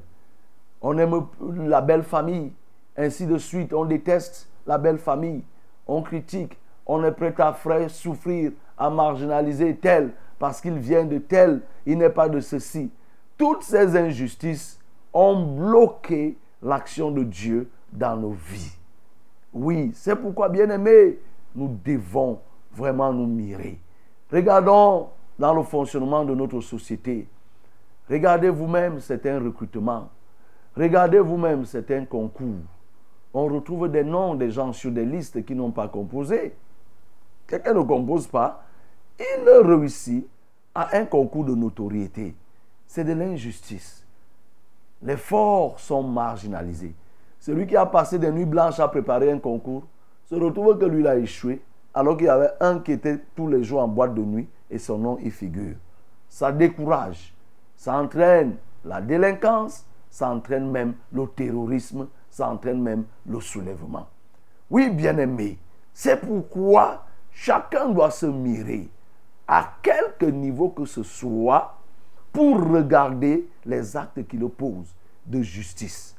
[0.81, 1.27] On aime
[1.67, 2.53] la belle famille,
[2.97, 3.73] ainsi de suite.
[3.73, 5.43] On déteste la belle famille.
[5.87, 6.59] On critique.
[6.87, 11.63] On est prêt à souffrir, à marginaliser tel parce qu'il vient de tel.
[11.87, 12.91] Il n'est pas de ceci.
[13.37, 14.79] Toutes ces injustices
[15.13, 18.77] ont bloqué l'action de Dieu dans nos vies.
[19.53, 21.19] Oui, c'est pourquoi, bien aimés,
[21.55, 22.41] nous devons
[22.73, 23.81] vraiment nous mirer.
[24.37, 25.09] Regardons
[25.39, 27.26] dans le fonctionnement de notre société.
[28.11, 30.11] Regardez vous-même certains recrutements.
[30.76, 32.61] Regardez vous-même certains concours.
[33.32, 36.55] On retrouve des noms des gens sur des listes qui n'ont pas composé.
[37.47, 38.62] Quelqu'un ne compose pas.
[39.18, 40.28] Il réussit
[40.74, 42.34] à un concours de notoriété.
[42.87, 44.05] C'est de l'injustice.
[45.03, 46.95] Les forts sont marginalisés.
[47.41, 49.84] Celui qui a passé des nuits blanches à préparer un concours
[50.26, 51.62] se retrouve que lui a échoué,
[51.97, 54.79] alors qu'il y avait un qui était tous les jours en boîte de nuit et
[54.79, 55.77] son nom y figure.
[56.29, 57.35] Ça décourage,
[57.75, 64.07] ça entraîne la délinquance, ça entraîne même le terrorisme, ça entraîne même le soulèvement.
[64.71, 65.59] Oui, bien-aimé,
[65.95, 68.91] c'est pourquoi chacun doit se mirer
[69.49, 71.79] à quelque niveau que ce soit
[72.31, 74.95] pour regarder les actes qu'il oppose
[75.25, 76.15] de justice.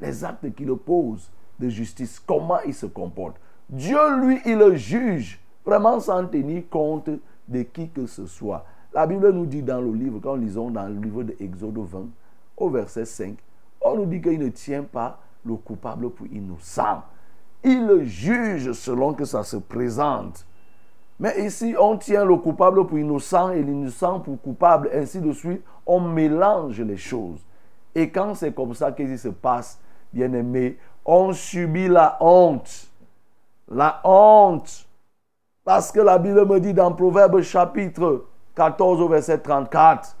[0.00, 3.36] Les actes qu'il oppose de justice, comment il se comporte.
[3.70, 7.08] Dieu, lui, il juge vraiment sans tenir compte
[7.46, 8.64] de qui que ce soit.
[8.92, 11.78] La Bible nous dit dans le livre, quand nous lisons dans le livre de Exode
[11.78, 12.08] 20,
[12.56, 13.36] au verset 5,
[13.80, 17.02] on nous dit qu'il ne tient pas le coupable pour innocent.
[17.62, 20.44] Il le juge selon que ça se présente.
[21.20, 25.62] Mais ici, on tient le coupable pour innocent et l'innocent pour coupable, ainsi de suite.
[25.86, 27.38] On mélange les choses.
[27.94, 29.78] Et quand c'est comme ça qu'il se passe,
[30.12, 32.89] bien aimé, on subit la honte.
[33.70, 34.86] La honte.
[35.64, 38.24] Parce que la Bible me dit dans Proverbe chapitre
[38.56, 40.16] 14 au verset 34,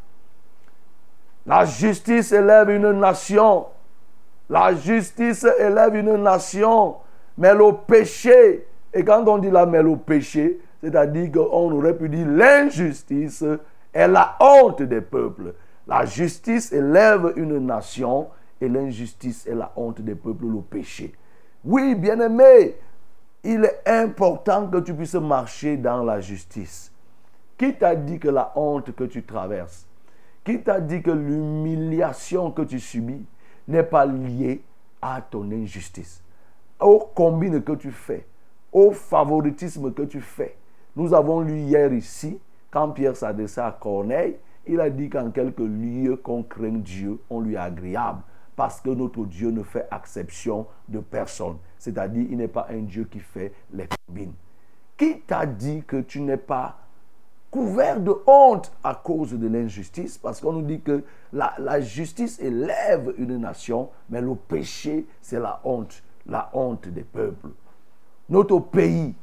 [1.46, 3.66] la justice élève une nation.
[4.48, 6.96] La justice élève une nation.
[7.36, 12.08] Mais le péché, et quand on dit là, mais le péché, c'est-à-dire qu'on aurait pu
[12.08, 13.44] dire l'injustice
[13.92, 15.54] est la honte des peuples.
[15.86, 18.28] La justice élève une nation
[18.60, 21.12] et l'injustice est la honte des peuples, le péché.
[21.64, 22.76] Oui, bien-aimé,
[23.42, 26.92] il est important que tu puisses marcher dans la justice.
[27.56, 29.86] Qui t'a dit que la honte que tu traverses,
[30.44, 33.24] qui t'a dit que l'humiliation que tu subis
[33.68, 34.62] n'est pas liée
[35.02, 36.22] à ton injustice,
[36.78, 38.26] au combine que tu fais,
[38.72, 40.56] au favoritisme que tu fais,
[40.96, 44.36] nous avons lu hier ici, quand Pierre s'adressait à Corneille,
[44.66, 48.22] il a dit qu'en quelques lieux qu'on craint Dieu, on lui est agréable.
[48.56, 51.56] Parce que notre Dieu ne fait exception de personne.
[51.80, 54.34] C'est-à-dire, il n'est pas un Dieu qui fait les combines.
[54.98, 56.76] Qui t'a dit que tu n'es pas
[57.50, 60.18] couvert de honte à cause de l'injustice?
[60.18, 61.02] Parce qu'on nous dit que
[61.32, 67.02] la, la justice élève une nation, mais le péché, c'est la honte, la honte des
[67.02, 67.48] peuples.
[68.28, 69.14] Notre pays,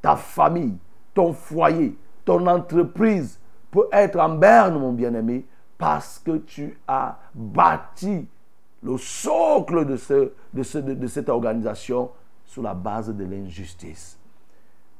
[0.00, 0.78] ta famille,
[1.12, 1.94] ton foyer,
[2.24, 3.38] ton entreprise
[3.70, 5.44] peut être en berne, mon bien-aimé,
[5.76, 8.26] parce que tu as bâti
[8.82, 12.10] le socle de, ce, de, de cette organisation
[12.44, 14.18] sur la base de l'injustice.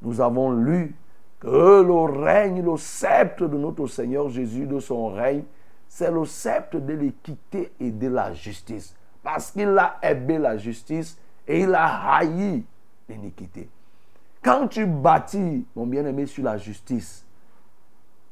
[0.03, 0.95] Nous avons lu
[1.41, 5.45] que le règne, le sceptre de notre Seigneur Jésus, de son règne,
[5.89, 8.95] c'est le sceptre de l'équité et de la justice.
[9.23, 12.65] Parce qu'il a aimé la justice et il a haï
[13.09, 13.69] l'iniquité.
[14.43, 17.25] Quand tu bâtis, mon bien-aimé, sur la justice,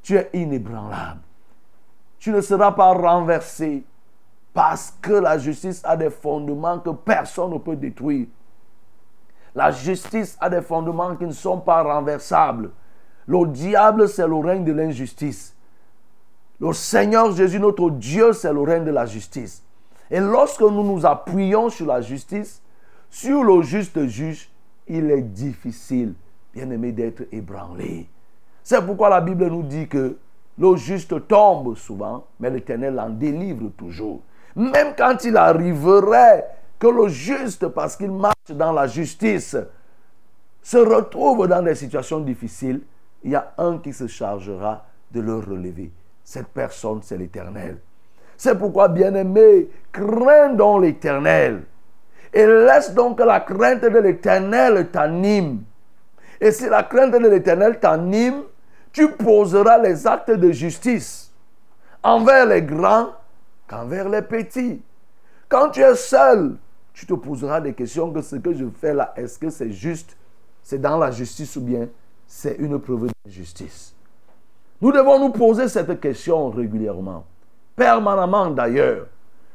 [0.02, 1.20] tu es inébranlable.
[2.18, 3.84] Tu ne seras pas renversé
[4.56, 8.26] parce que la justice a des fondements que personne ne peut détruire.
[9.54, 12.70] La justice a des fondements qui ne sont pas renversables.
[13.26, 15.54] Le diable, c'est le règne de l'injustice.
[16.58, 19.62] Le Seigneur Jésus, notre Dieu, c'est le règne de la justice.
[20.10, 22.62] Et lorsque nous nous appuyons sur la justice,
[23.10, 24.48] sur le juste juge,
[24.88, 26.14] il est difficile,
[26.54, 28.08] bien aimé, d'être ébranlé.
[28.62, 30.16] C'est pourquoi la Bible nous dit que
[30.56, 34.22] le juste tombe souvent, mais l'Éternel en délivre toujours.
[34.56, 36.46] Même quand il arriverait
[36.78, 39.56] que le juste, parce qu'il marche dans la justice,
[40.62, 42.80] se retrouve dans des situations difficiles,
[43.22, 45.92] il y a un qui se chargera de le relever.
[46.24, 47.78] Cette personne, c'est l'Éternel.
[48.36, 51.62] C'est pourquoi, bien-aimé, crains donc l'Éternel.
[52.32, 55.62] Et laisse donc que la crainte de l'Éternel t'anime.
[56.40, 58.42] Et si la crainte de l'Éternel t'anime,
[58.92, 61.32] tu poseras les actes de justice
[62.02, 63.10] envers les grands
[63.68, 64.82] qu'envers les petits.
[65.48, 66.56] Quand tu es seul,
[66.92, 70.16] tu te poseras des questions que ce que je fais là, est-ce que c'est juste
[70.62, 71.88] C'est dans la justice ou bien
[72.26, 73.94] c'est une preuve de justice?
[74.80, 77.24] Nous devons nous poser cette question régulièrement,
[77.76, 79.06] permanemment d'ailleurs.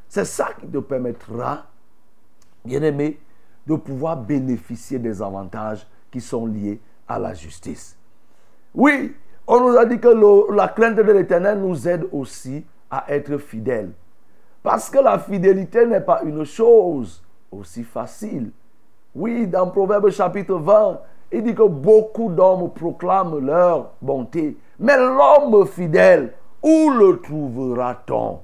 [0.08, 1.66] C'est ça qui te permettra,
[2.66, 3.20] bien aimé,
[3.68, 7.98] de pouvoir bénéficier des avantages qui sont liés à la justice.
[8.74, 9.16] Oui,
[9.48, 13.92] on nous a dit que la crainte de l'éternel nous aide aussi à être fidèles.
[14.64, 18.52] Parce que la fidélité n'est pas une chose aussi facile.
[19.16, 21.00] Oui, dans Proverbe chapitre 20,
[21.32, 24.58] il dit que beaucoup d'hommes proclament leur bonté.
[24.80, 28.40] Mais l'homme fidèle, où le trouvera-t-on?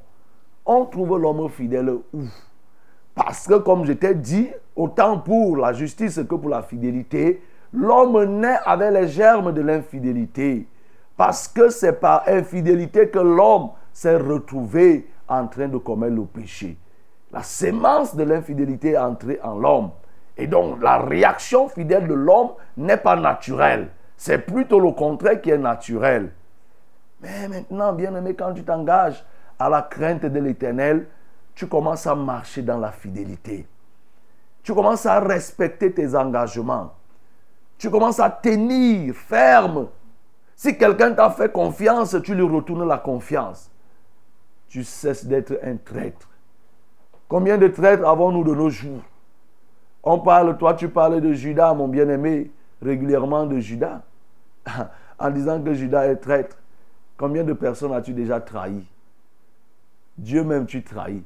[0.66, 2.24] On trouve l'homme fidèle où?
[3.14, 7.42] Parce que comme je t'ai dit, autant pour la justice que pour la fidélité,
[7.74, 10.68] l'homme naît avec les germes de l'infidélité.
[11.16, 16.78] Parce que c'est par infidélité que l'homme s'est retrouvé en train de commettre le péché.
[17.32, 19.92] La sémence de l'infidélité est entrée en l'homme.
[20.38, 23.90] Et donc la réaction fidèle de l'homme n'est pas naturelle.
[24.16, 26.32] C'est plutôt le contraire qui est naturel.
[27.22, 29.24] Mais maintenant, bien aimé, quand tu t'engages
[29.60, 31.08] à la crainte de l'éternel,
[31.56, 33.68] tu commences à marcher dans la fidélité.
[34.62, 36.94] Tu commences à respecter tes engagements.
[37.78, 39.88] Tu commences à tenir ferme.
[40.56, 43.72] Si quelqu'un t'a fait confiance, tu lui retournes la confiance.
[44.70, 46.30] Tu cesses d'être un traître.
[47.28, 49.02] Combien de traîtres avons-nous de nos jours?
[50.04, 52.52] On parle, toi tu parles de Judas, mon bien-aimé,
[52.82, 54.02] régulièrement de Judas,
[55.20, 56.58] en disant que Judas est traître.
[57.18, 58.86] Combien de personnes as-tu déjà trahi?
[60.18, 61.24] Dieu même tu trahis.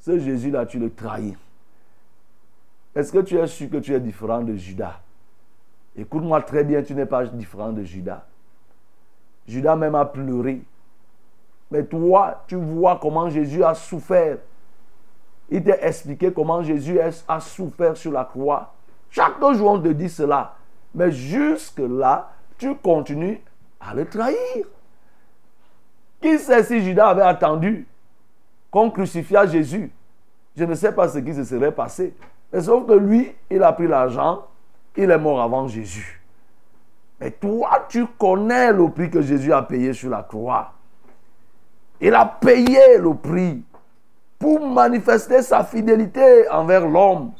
[0.00, 1.36] Ce Jésus-là, tu le trahis.
[2.94, 5.00] Est-ce que tu es sûr que tu es différent de Judas
[5.96, 8.26] Écoute-moi très bien, tu n'es pas différent de Judas.
[9.46, 10.62] Judas même a pleuré.
[11.72, 14.36] Mais toi, tu vois comment Jésus a souffert
[15.52, 18.72] il t'a expliqué comment Jésus a souffert sur la croix.
[19.10, 20.54] Chaque jour, on te dit cela.
[20.94, 23.38] Mais jusque-là, tu continues
[23.78, 24.64] à le trahir.
[26.22, 27.86] Qui sait si Judas avait attendu
[28.70, 29.92] qu'on crucifia Jésus?
[30.56, 32.14] Je ne sais pas ce qui se serait passé.
[32.50, 34.46] Mais sauf que lui, il a pris l'argent,
[34.96, 36.22] il est mort avant Jésus.
[37.20, 40.72] Mais toi, tu connais le prix que Jésus a payé sur la croix.
[42.04, 43.62] Il a payé le prix
[44.36, 47.30] pour manifester sa fidélité envers l'homme,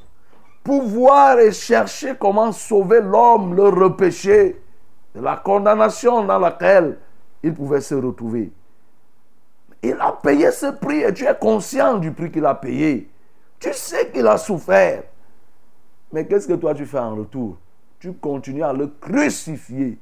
[0.62, 4.62] pour voir et chercher comment sauver l'homme, le repêcher
[5.16, 6.96] de la condamnation dans laquelle
[7.42, 8.52] il pouvait se retrouver.
[9.82, 13.10] Il a payé ce prix et tu es conscient du prix qu'il a payé.
[13.58, 15.02] Tu sais qu'il a souffert.
[16.12, 17.56] Mais qu'est-ce que toi tu fais en retour?
[17.98, 19.98] Tu continues à le crucifier.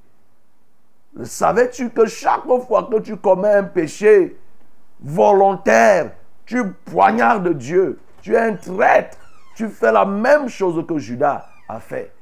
[1.24, 4.36] Savais-tu que chaque fois que tu commets un péché
[5.02, 6.12] volontaire,
[6.44, 9.18] tu poignardes Dieu, tu es un traître,
[9.54, 12.12] tu fais la même chose que Judas a fait.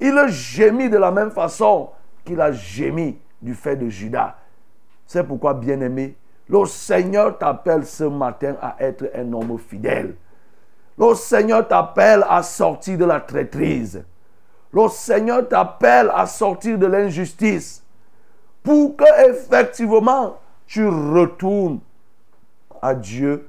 [0.00, 1.90] Il gémit de la même façon
[2.24, 4.36] qu'il a gémi du fait de Judas.
[5.06, 6.16] C'est pourquoi, bien-aimé,
[6.48, 10.14] le Seigneur t'appelle ce matin à être un homme fidèle.
[10.98, 14.04] Le Seigneur t'appelle à sortir de la traîtrise.
[14.72, 17.82] Le Seigneur t'appelle à sortir de l'injustice
[18.62, 20.38] pour que effectivement
[20.70, 21.80] tu retournes
[22.80, 23.48] à Dieu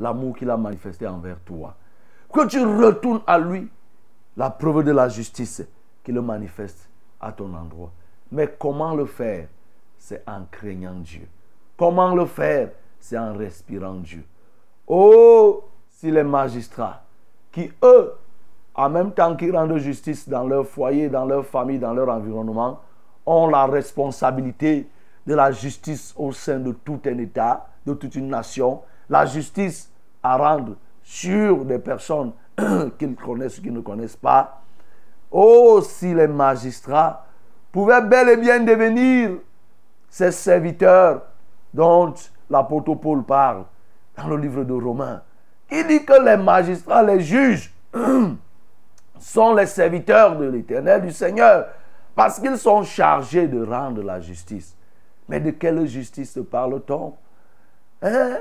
[0.00, 1.76] l'amour qu'il a manifesté envers toi.
[2.32, 3.68] Que tu retournes à lui
[4.36, 5.62] la preuve de la justice
[6.02, 6.88] qu'il manifeste
[7.20, 7.92] à ton endroit.
[8.32, 9.46] Mais comment le faire?
[9.96, 11.28] C'est en craignant Dieu.
[11.76, 12.70] Comment le faire?
[12.98, 14.24] C'est en respirant Dieu.
[14.88, 17.00] Oh, si les magistrats,
[17.52, 18.12] qui eux,
[18.74, 22.80] en même temps qu'ils rendent justice dans leur foyer, dans leur famille, dans leur environnement,
[23.24, 24.88] ont la responsabilité
[25.28, 29.92] de la justice au sein de tout un État, de toute une nation, la justice
[30.22, 32.32] à rendre sur des personnes
[32.98, 34.62] qu'ils connaissent ou qu'ils ne connaissent pas.
[35.30, 37.26] Oh, si les magistrats
[37.70, 39.32] pouvaient bel et bien devenir
[40.08, 41.20] ces serviteurs
[41.74, 42.14] dont
[42.48, 43.64] l'apôtre Paul parle
[44.16, 45.20] dans le livre de Romains.
[45.70, 47.70] Il dit que les magistrats, les juges,
[49.20, 51.66] sont les serviteurs de l'Éternel, du Seigneur,
[52.14, 54.74] parce qu'ils sont chargés de rendre la justice.
[55.28, 57.14] Mais de quelle justice parle-t-on?
[58.02, 58.38] Hein?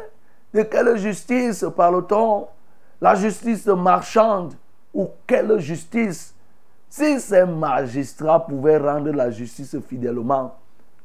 [0.53, 2.47] De quelle justice parle-t-on?
[3.01, 4.53] La justice marchande
[4.93, 6.33] ou quelle justice?
[6.89, 10.55] Si ces magistrats pouvaient rendre la justice fidèlement,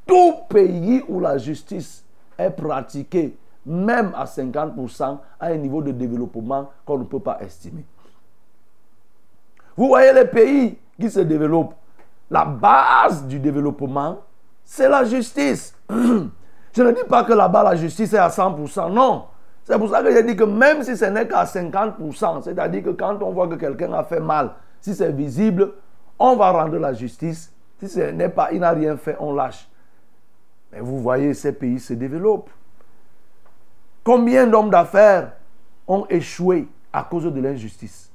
[0.06, 2.04] tout pays où la justice
[2.38, 7.84] est pratiquée, même à 50%, à un niveau de développement qu'on ne peut pas estimer.
[9.76, 11.74] Vous voyez les pays qui se développent.
[12.30, 14.18] La base du développement,
[14.64, 15.74] c'est la justice.
[15.90, 19.26] Je ne dis pas que là-bas la justice est à 100%, non.
[19.64, 22.90] C'est pour ça que j'ai dit que même si ce n'est qu'à 50%, c'est-à-dire que
[22.90, 25.72] quand on voit que quelqu'un a fait mal, si c'est visible,
[26.18, 27.52] on va rendre la justice.
[27.78, 29.68] Si ce n'est pas, il n'a rien fait, on lâche.
[30.72, 32.50] Mais vous voyez, ces pays se développent.
[34.02, 35.32] Combien d'hommes d'affaires
[35.86, 38.10] ont échoué à cause de l'injustice?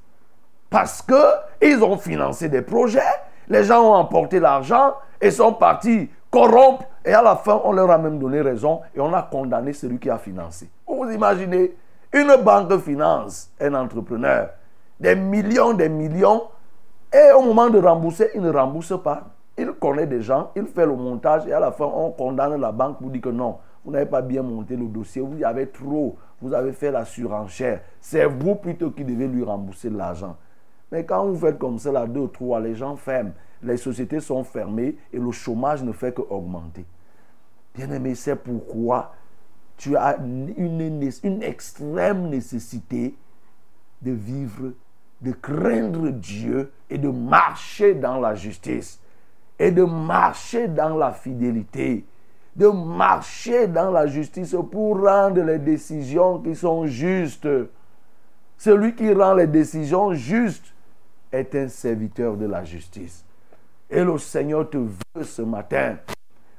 [0.68, 3.00] Parce qu'ils ont financé des projets,
[3.48, 7.90] les gens ont emporté l'argent et sont partis corrompre et à la fin, on leur
[7.90, 10.70] a même donné raison et on a condamné celui qui a financé.
[10.86, 11.74] Vous imaginez,
[12.12, 14.50] une banque finance un entrepreneur
[15.00, 16.42] des millions, des millions
[17.12, 19.24] et au moment de rembourser, il ne rembourse pas.
[19.56, 22.70] Il connaît des gens, il fait le montage et à la fin, on condamne la
[22.70, 25.68] banque pour dire que non, vous n'avez pas bien monté le dossier, vous y avez
[25.68, 27.80] trop, vous avez fait la surenchère.
[28.00, 30.36] C'est vous plutôt qui devez lui rembourser l'argent.
[30.92, 33.32] Mais quand vous faites comme ça, là, deux ou trois, les gens ferment,
[33.62, 36.84] les sociétés sont fermées et le chômage ne fait qu'augmenter.
[37.74, 39.14] Bien aimé, c'est pourquoi
[39.76, 40.54] tu as une,
[41.22, 43.14] une extrême nécessité
[44.02, 44.72] de vivre,
[45.20, 49.00] de craindre Dieu et de marcher dans la justice
[49.58, 52.04] et de marcher dans la fidélité,
[52.54, 57.48] de marcher dans la justice pour rendre les décisions qui sont justes.
[58.56, 60.72] Celui qui rend les décisions justes
[61.32, 63.24] est un serviteur de la justice.
[63.90, 65.96] Et le Seigneur te veut ce matin.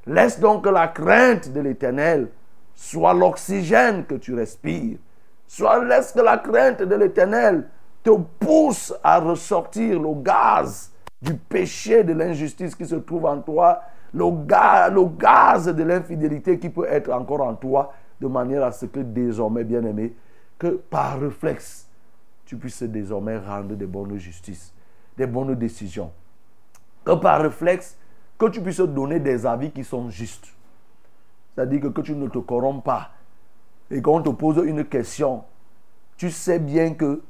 [0.05, 2.29] Laisse donc la crainte de l'Éternel
[2.73, 4.97] soit l'oxygène que tu respires.
[5.47, 7.67] Soit laisse que la crainte de l'Éternel
[8.03, 13.81] te pousse à ressortir le gaz du péché, de l'injustice qui se trouve en toi,
[14.13, 18.71] le gaz, le gaz de l'infidélité qui peut être encore en toi, de manière à
[18.71, 20.15] ce que désormais, bien aimé,
[20.57, 21.87] que par réflexe,
[22.45, 24.73] tu puisses désormais rendre des bonnes justices,
[25.17, 26.11] des bonnes décisions.
[27.09, 27.97] Que par réflexe,
[28.37, 30.45] que tu puisses donner des avis qui sont justes.
[31.55, 33.09] C'est-à-dire que, que tu ne te corromps pas.
[33.89, 35.43] Et quand on te pose une question,
[36.17, 37.23] tu sais bien que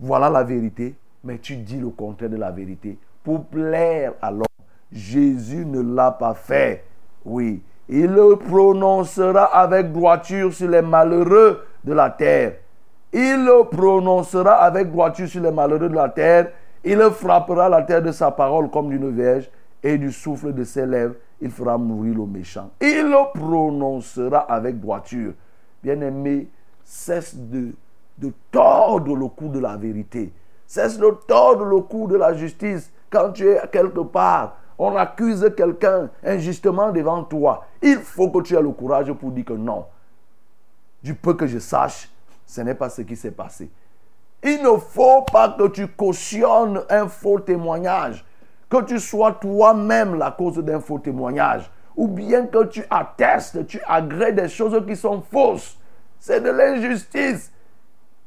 [0.00, 4.46] voilà la vérité, mais tu dis le contraire de la vérité pour plaire à l'homme.
[4.90, 6.84] Jésus ne l'a pas fait.
[7.26, 7.62] Oui.
[7.90, 12.54] Il le prononcera avec droiture sur les malheureux de la terre.
[13.12, 16.52] Il le prononcera avec droiture sur les malheureux de la terre.
[16.84, 19.50] Il frappera la terre de sa parole comme d'une verge
[19.82, 22.70] et du souffle de ses lèvres, il fera mourir le méchant.
[22.80, 25.32] Il le prononcera avec droiture.
[25.82, 26.48] Bien-aimé,
[26.82, 27.72] cesse de,
[28.18, 30.32] de tordre le cou de la vérité.
[30.66, 32.90] Cesse de tordre le cou de la justice.
[33.10, 37.66] Quand tu es quelque part, on accuse quelqu'un injustement devant toi.
[37.82, 39.84] Il faut que tu aies le courage pour dire que non.
[41.02, 42.10] Du peu que je sache,
[42.46, 43.70] ce n'est pas ce qui s'est passé.
[44.46, 48.24] Il ne faut pas que tu cautionnes un faux témoignage,
[48.68, 53.80] que tu sois toi-même la cause d'un faux témoignage, ou bien que tu attestes, tu
[53.86, 55.78] agrées des choses qui sont fausses.
[56.18, 57.50] C'est de l'injustice.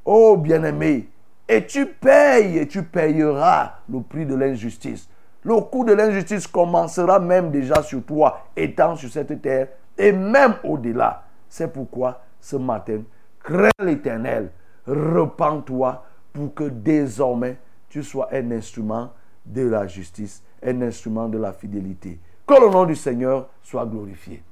[0.05, 1.07] Oh bien-aimé,
[1.47, 5.07] et tu payes et tu payeras le prix de l'injustice.
[5.43, 10.55] Le coût de l'injustice commencera même déjà sur toi, étant sur cette terre, et même
[10.63, 11.23] au-delà.
[11.47, 13.01] C'est pourquoi ce matin,
[13.43, 14.49] crains l'Éternel,
[14.87, 17.57] repens-toi pour que désormais
[17.89, 19.11] tu sois un instrument
[19.45, 22.19] de la justice, un instrument de la fidélité.
[22.45, 24.43] Que le nom du Seigneur soit glorifié.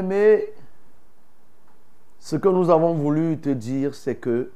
[0.00, 0.46] Bien-aimé,
[2.18, 4.50] ce que nous avons voulu te dire, c'est que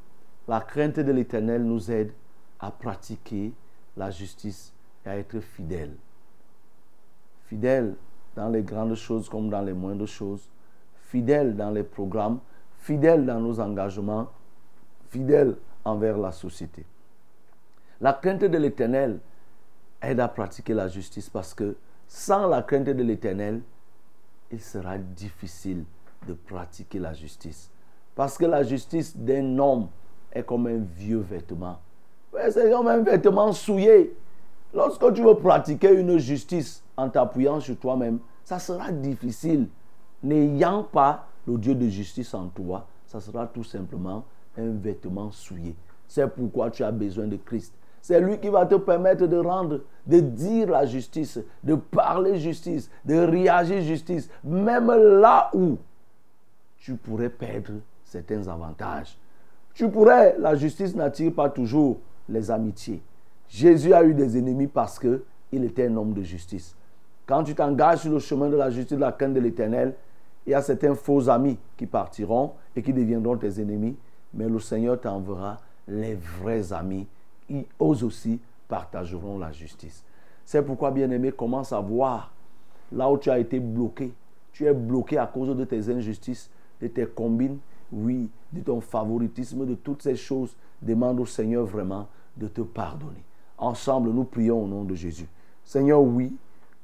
[0.49, 2.13] la crainte de l'Éternel nous aide
[2.61, 3.53] à pratiquer
[3.97, 4.73] la justice
[5.05, 5.95] et à être fidèle.
[7.47, 7.95] Fidèle
[8.35, 10.49] dans les grandes choses comme dans les moindres choses.
[11.09, 12.41] Fidèle dans les programmes.
[12.79, 14.31] Fidèle dans nos engagements.
[15.11, 16.87] Fidèle envers la société.
[18.01, 19.21] La crainte de l'Éternel
[20.01, 21.77] aide à pratiquer la justice parce que
[22.09, 23.61] sans la crainte de l'Éternel,
[24.55, 25.85] il sera difficile
[26.27, 27.71] de pratiquer la justice.
[28.15, 29.89] Parce que la justice d'un homme
[30.33, 31.79] est comme un vieux vêtement.
[32.51, 34.17] C'est comme un vêtement souillé.
[34.73, 39.69] Lorsque tu veux pratiquer une justice en t'appuyant sur toi-même, ça sera difficile.
[40.23, 44.25] N'ayant pas le Dieu de justice en toi, ça sera tout simplement
[44.57, 45.75] un vêtement souillé.
[46.09, 47.75] C'est pourquoi tu as besoin de Christ.
[48.05, 52.91] C'est lui qui va te permettre de rendre, de dire la justice, de parler justice,
[53.03, 55.79] de réagir justice, même là où
[56.77, 57.73] tu pourrais perdre
[58.05, 59.17] certains avantages.
[59.73, 61.97] Tu pourrais, la justice n'attire pas toujours
[62.29, 63.01] les amitiés.
[63.49, 66.77] Jésus a eu des ennemis parce qu'il était un homme de justice.
[67.25, 69.95] Quand tu t'engages sur le chemin de la justice, de la crainte de l'éternel,
[70.47, 73.97] il y a certains faux amis qui partiront et qui deviendront tes ennemis,
[74.35, 77.07] mais le Seigneur t'enverra les vrais amis
[77.61, 80.05] eux aussi partageront la justice.
[80.45, 82.33] C'est pourquoi, bien-aimé, commence à voir
[82.93, 84.13] là où tu as été bloqué.
[84.53, 86.51] Tu es bloqué à cause de tes injustices,
[86.81, 87.59] de tes combines,
[87.93, 90.57] oui, de ton favoritisme, de toutes ces choses.
[90.81, 93.23] Demande au Seigneur vraiment de te pardonner.
[93.57, 95.29] Ensemble, nous prions au nom de Jésus.
[95.65, 96.37] Seigneur, oui,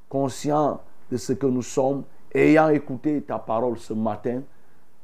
[0.09, 2.03] conscient de ce que nous sommes,
[2.33, 4.41] ayant écouté ta parole ce matin,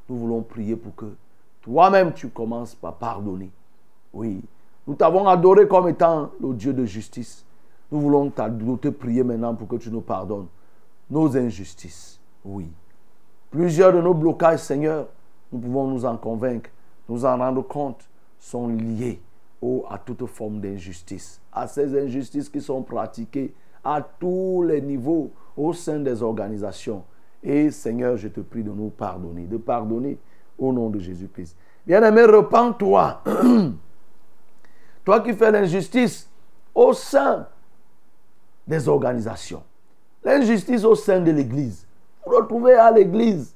[0.10, 1.14] nous voulons prier pour que
[1.62, 3.52] toi-même tu commences par pardonner.
[4.14, 4.42] Oui,
[4.88, 7.46] nous t'avons adoré comme étant le Dieu de justice.
[7.92, 10.48] Nous voulons te prier maintenant pour que tu nous pardonnes
[11.10, 12.20] nos injustices.
[12.44, 12.68] Oui.
[13.52, 15.08] Plusieurs de nos blocages, Seigneur,
[15.52, 16.70] nous pouvons nous en convaincre,
[17.10, 18.08] nous en rendre compte,
[18.40, 19.22] sont liés
[19.90, 25.74] à toute forme d'injustice, à ces injustices qui sont pratiquées à tous les niveaux au
[25.74, 27.04] sein des organisations.
[27.44, 30.18] Et Seigneur, je te prie de nous pardonner, de pardonner
[30.58, 31.58] au nom de Jésus-Christ.
[31.86, 33.24] Bien-aimé, repens-toi.
[35.08, 36.30] Toi qui fais l'injustice
[36.76, 37.48] au sein
[38.68, 39.64] des organisations,
[40.22, 41.88] l'injustice au sein de l'Église.
[42.26, 43.56] Vous retrouvez à l'Église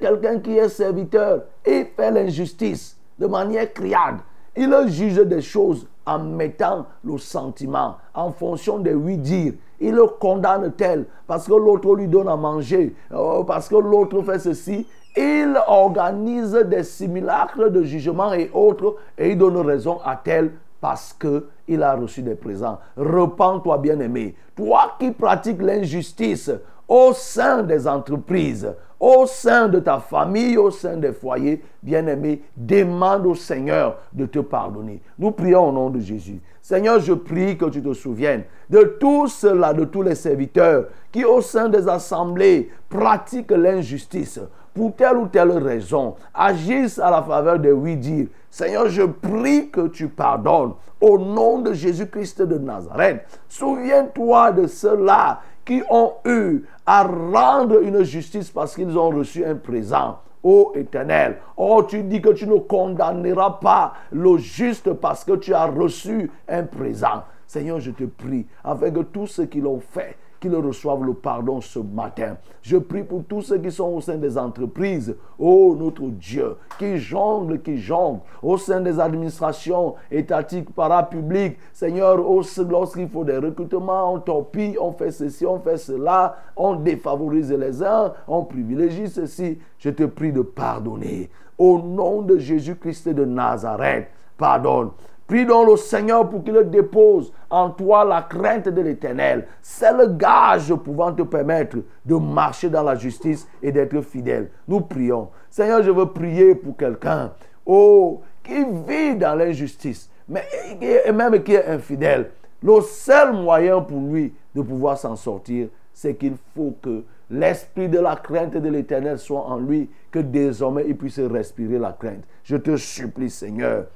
[0.00, 4.16] quelqu'un qui est serviteur et fait l'injustice de manière criade.
[4.56, 9.54] Il juge des choses en mettant le sentiment en fonction des huit dires.
[9.78, 14.20] Il le condamne tel parce que l'autre lui donne à manger, euh, parce que l'autre
[14.22, 20.16] fait ceci il organise des simulacres de jugement et autres et il donne raison à
[20.16, 22.78] tel parce qu'il a reçu des présents.
[22.96, 24.34] Repends-toi, bien-aimé.
[24.56, 26.50] Toi qui pratiques l'injustice
[26.88, 33.26] au sein des entreprises, au sein de ta famille, au sein des foyers, bien-aimé, demande
[33.26, 35.00] au Seigneur de te pardonner.
[35.18, 36.40] Nous prions au nom de Jésus.
[36.60, 41.24] Seigneur, je prie que tu te souviennes de tous ceux-là, de tous les serviteurs qui,
[41.24, 44.40] au sein des assemblées, pratiquent l'injustice
[44.74, 49.70] pour telle ou telle raison, agissent à la faveur de oui dire, Seigneur, je prie
[49.70, 53.26] que tu pardonnes au nom de Jésus-Christ de Nazareth.
[53.48, 59.54] Souviens-toi de ceux-là qui ont eu à rendre une justice parce qu'ils ont reçu un
[59.54, 60.18] présent.
[60.42, 65.54] Ô éternel, oh tu dis que tu ne condamneras pas le juste parce que tu
[65.54, 67.22] as reçu un présent.
[67.46, 71.78] Seigneur, je te prie, avec tout ce qu'ils ont fait, qu'ils reçoivent le pardon ce
[71.78, 72.36] matin.
[72.62, 76.98] Je prie pour tous ceux qui sont au sein des entreprises, oh notre Dieu, qui
[76.98, 81.56] jonglent, qui jonglent, au sein des administrations étatiques, parapubliques.
[81.72, 87.52] Seigneur, lorsqu'il faut des recrutements, on torpille, on fait ceci, on fait cela, on défavorise
[87.52, 89.58] les uns, on privilégie ceci.
[89.78, 91.30] Je te prie de pardonner.
[91.56, 94.90] Au nom de Jésus-Christ de Nazareth, pardonne.
[95.32, 99.46] Prie donc le Seigneur pour qu'il dépose en toi la crainte de l'éternel.
[99.62, 104.50] C'est le gage pouvant te permettre de marcher dans la justice et d'être fidèle.
[104.68, 105.30] Nous prions.
[105.48, 107.32] Seigneur, je veux prier pour quelqu'un
[107.64, 110.44] oh, qui vit dans l'injustice, mais
[110.82, 112.28] et même qui est infidèle.
[112.62, 118.00] Le seul moyen pour lui de pouvoir s'en sortir, c'est qu'il faut que l'esprit de
[118.00, 122.24] la crainte de l'éternel soit en lui, que désormais il puisse respirer la crainte.
[122.44, 123.86] Je te supplie, Seigneur,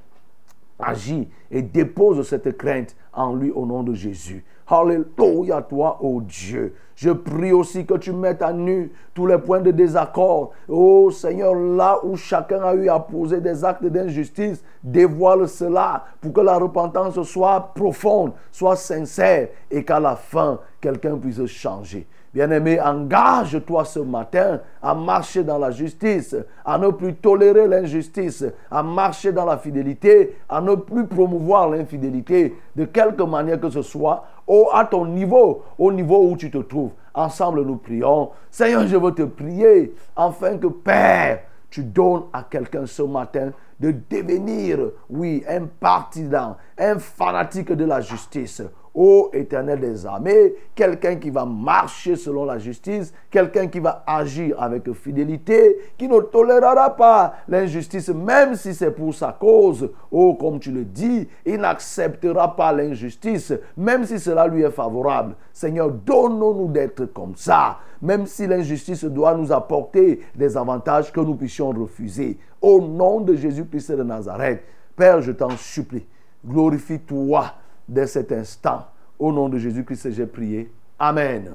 [0.79, 4.45] agis et dépose cette crainte en lui au nom de Jésus.
[4.69, 6.75] Alléluia toi, ô Dieu.
[6.97, 10.53] Je prie aussi que tu mettes à nu tous les points de désaccord.
[10.69, 16.33] Oh Seigneur, là où chacun a eu à poser des actes d'injustice, dévoile cela pour
[16.33, 22.07] que la repentance soit profonde, soit sincère et qu'à la fin, quelqu'un puisse changer.
[22.37, 28.83] Bien-aimé, engage-toi ce matin à marcher dans la justice, à ne plus tolérer l'injustice, à
[28.83, 34.27] marcher dans la fidélité, à ne plus promouvoir l'infidélité de quelque manière que ce soit,
[34.75, 36.91] à ton niveau, au niveau où tu te trouves.
[37.15, 38.29] Ensemble, nous prions.
[38.51, 41.39] Seigneur, je veux te prier afin que Père,
[41.71, 44.79] tu donnes à quelqu'un ce matin de devenir,
[45.09, 48.61] oui, un partisan, un fanatique de la justice
[48.97, 54.61] ô éternel des armées, quelqu'un qui va marcher selon la justice, quelqu'un qui va agir
[54.61, 59.91] avec fidélité, qui ne tolérera pas l'injustice, même si c'est pour sa cause.
[60.11, 65.37] Oh, comme tu le dis, il n'acceptera pas l'injustice, même si cela lui est favorable.
[65.53, 71.35] Seigneur, donne-nous d'être comme ça, même si l'injustice doit nous apporter des avantages que nous
[71.35, 72.39] puissions refuser.
[72.63, 74.63] Au nom de Jésus-Christ de Nazareth,
[74.97, 76.07] Père, je t'en supplie,
[76.47, 77.53] glorifie-toi
[77.89, 78.87] dès cet instant.
[79.19, 80.73] Au nom de Jésus-Christ, j'ai prié.
[80.99, 81.55] Amen.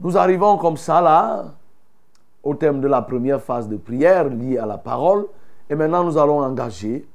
[0.00, 1.54] Nous arrivons comme ça là
[2.42, 5.26] au thème de la première phase de prière liée à la parole.
[5.68, 7.06] Et maintenant, nous allons engager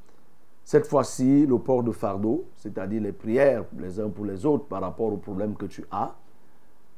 [0.63, 4.81] cette fois-ci le port de fardeau, c'est-à-dire les prières les uns pour les autres par
[4.81, 6.13] rapport au problème que tu as.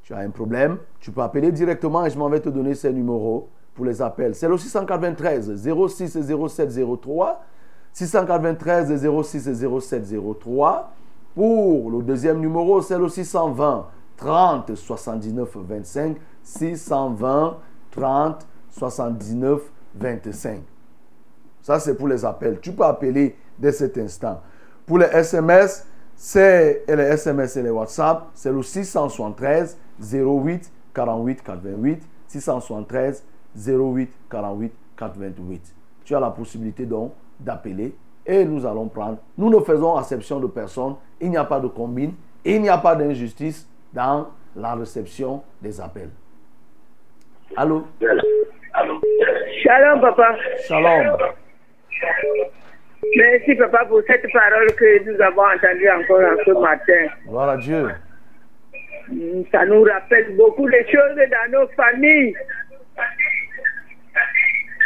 [0.03, 2.93] Tu as un problème, tu peux appeler directement et je m'en vais te donner ces
[2.93, 4.35] numéros pour les appels.
[4.35, 7.41] C'est le 693 06 07 03
[7.95, 10.03] 693 06 07
[10.41, 10.91] 03.
[11.33, 13.87] Pour le deuxième numéro, c'est le 620
[14.17, 16.17] 30 79 25.
[16.43, 17.57] 620
[17.91, 19.61] 30 79
[19.95, 20.61] 25.
[21.61, 22.59] Ça, c'est pour les appels.
[22.61, 24.41] Tu peux appeler dès cet instant.
[24.85, 25.87] Pour les SMS,
[26.17, 32.03] c'est les SMS et les WhatsApp, c'est le 673 08 48 88.
[32.27, 33.23] 673
[33.55, 35.75] 08 48 88.
[36.03, 37.13] Tu as la possibilité donc
[37.45, 39.19] d'appeler et nous allons prendre.
[39.37, 40.95] Nous ne faisons acception de personne.
[41.21, 42.13] Il n'y a pas de combine.
[42.43, 46.09] Il n'y a pas d'injustice dans la réception des appels.
[47.55, 47.85] Allô?
[49.63, 50.35] Shalom, papa.
[50.67, 51.17] Shalom.
[53.17, 57.13] Merci, papa, pour cette parole que nous avons entendue encore ce matin.
[57.27, 57.87] Gloire à Dieu.
[59.51, 62.35] Ça nous rappelle beaucoup de choses dans nos familles.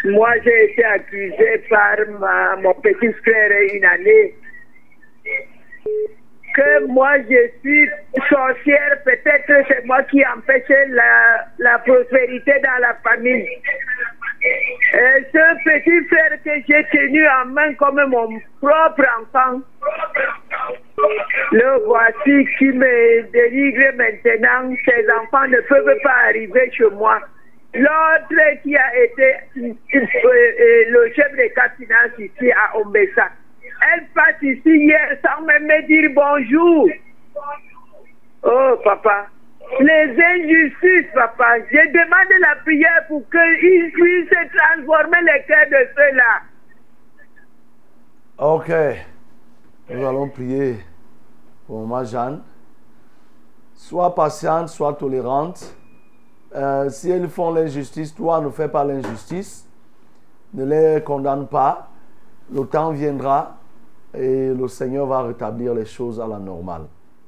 [0.05, 4.33] Moi, j'ai été accusé par ma, mon petit frère une année
[6.55, 7.89] que moi, je suis
[8.29, 8.97] sorcière.
[9.05, 13.47] Peut-être c'est moi qui empêchais la, la prospérité dans la famille.
[14.41, 19.61] Et ce petit frère que j'ai tenu en main comme mon propre enfant,
[21.51, 24.75] le voici qui me délivre maintenant.
[24.85, 27.19] Ses enfants ne peuvent pas arriver chez moi.
[27.73, 33.29] L'autre qui a été euh, euh, le chef de finance ici à Ombessa,
[33.93, 36.89] elle passe ici hier sans même me dire bonjour.
[38.41, 39.27] Oh papa,
[39.79, 46.41] les injustices, papa, je demande la prière pour qu'ils puissent transformer les cœurs de ceux-là.
[48.39, 48.71] Ok,
[49.91, 50.77] nous allons prier
[51.67, 52.41] pour ma Jeanne.
[53.75, 55.75] Sois patiente, sois tolérante.
[56.55, 59.67] Euh, si elles font l'injustice, toi ne fais pas l'injustice.
[60.53, 61.89] Ne les condamne pas.
[62.51, 63.57] Le temps viendra
[64.13, 66.87] et le Seigneur va rétablir les choses à la normale.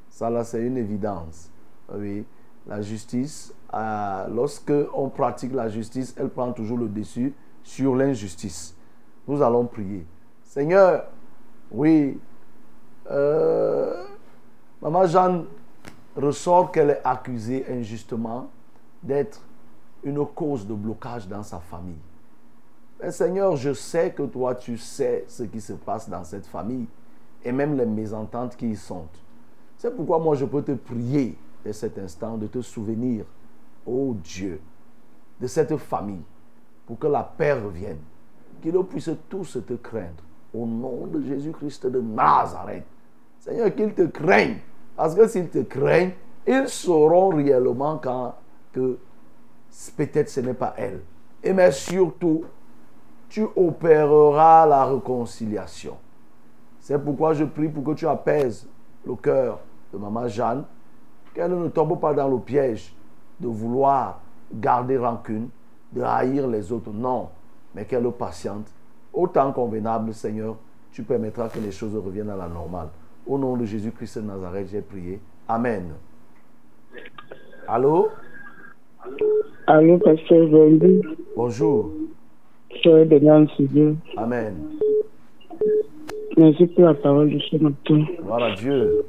[0.09, 1.49] Ça là, c'est une évidence.
[1.93, 2.25] Oui,
[2.67, 8.75] la justice, euh, lorsque on pratique la justice, elle prend toujours le dessus sur l'injustice.
[9.27, 10.05] Nous allons prier.
[10.43, 11.05] Seigneur,
[11.71, 12.19] oui,
[13.09, 14.03] euh,
[14.81, 15.45] Maman Jeanne
[16.15, 18.49] ressort qu'elle est accusée injustement
[19.03, 19.41] d'être
[20.03, 21.99] une cause de blocage dans sa famille.
[23.01, 26.87] Mais Seigneur, je sais que toi, tu sais ce qui se passe dans cette famille
[27.43, 29.05] et même les mésententes qui y sont.
[29.77, 31.35] C'est pourquoi moi, je peux te prier
[31.65, 33.25] de cet instant de te souvenir,
[33.85, 34.61] ô Dieu,
[35.39, 36.21] de cette famille
[36.85, 37.99] pour que la paix revienne,
[38.61, 40.23] qu'ils puissent tous te craindre.
[40.53, 42.83] Au nom de Jésus-Christ de Nazareth.
[43.39, 44.59] Seigneur, qu'ils te craignent.
[44.95, 46.11] Parce que s'ils te craignent,
[46.45, 48.35] ils sauront réellement quand
[48.71, 48.97] que
[49.95, 51.01] peut-être ce n'est pas elle.
[51.43, 52.45] Et mais surtout,
[53.29, 55.97] tu opéreras la réconciliation.
[56.79, 58.67] C'est pourquoi je prie pour que tu apaises
[59.05, 59.59] le cœur
[59.93, 60.63] de maman Jeanne,
[61.33, 62.93] qu'elle ne tombe pas dans le piège
[63.39, 64.19] de vouloir
[64.53, 65.49] garder rancune,
[65.91, 66.91] de haïr les autres.
[66.91, 67.29] Non,
[67.73, 68.67] mais qu'elle patiente.
[69.13, 70.57] Autant convenable, Seigneur,
[70.91, 72.89] tu permettras que les choses reviennent à la normale.
[73.25, 75.21] Au nom de Jésus-Christ de Nazareth, j'ai prié.
[75.47, 75.93] Amen.
[77.67, 78.09] Allô?
[79.67, 81.01] Allô, pasteur Gondi.
[81.35, 81.91] Bonjour.
[82.81, 83.95] Soyez de Nancy Dieu.
[84.17, 84.55] Amen.
[86.37, 88.05] Merci pour la parole de ce matin.
[88.21, 89.05] Gloire à Dieu.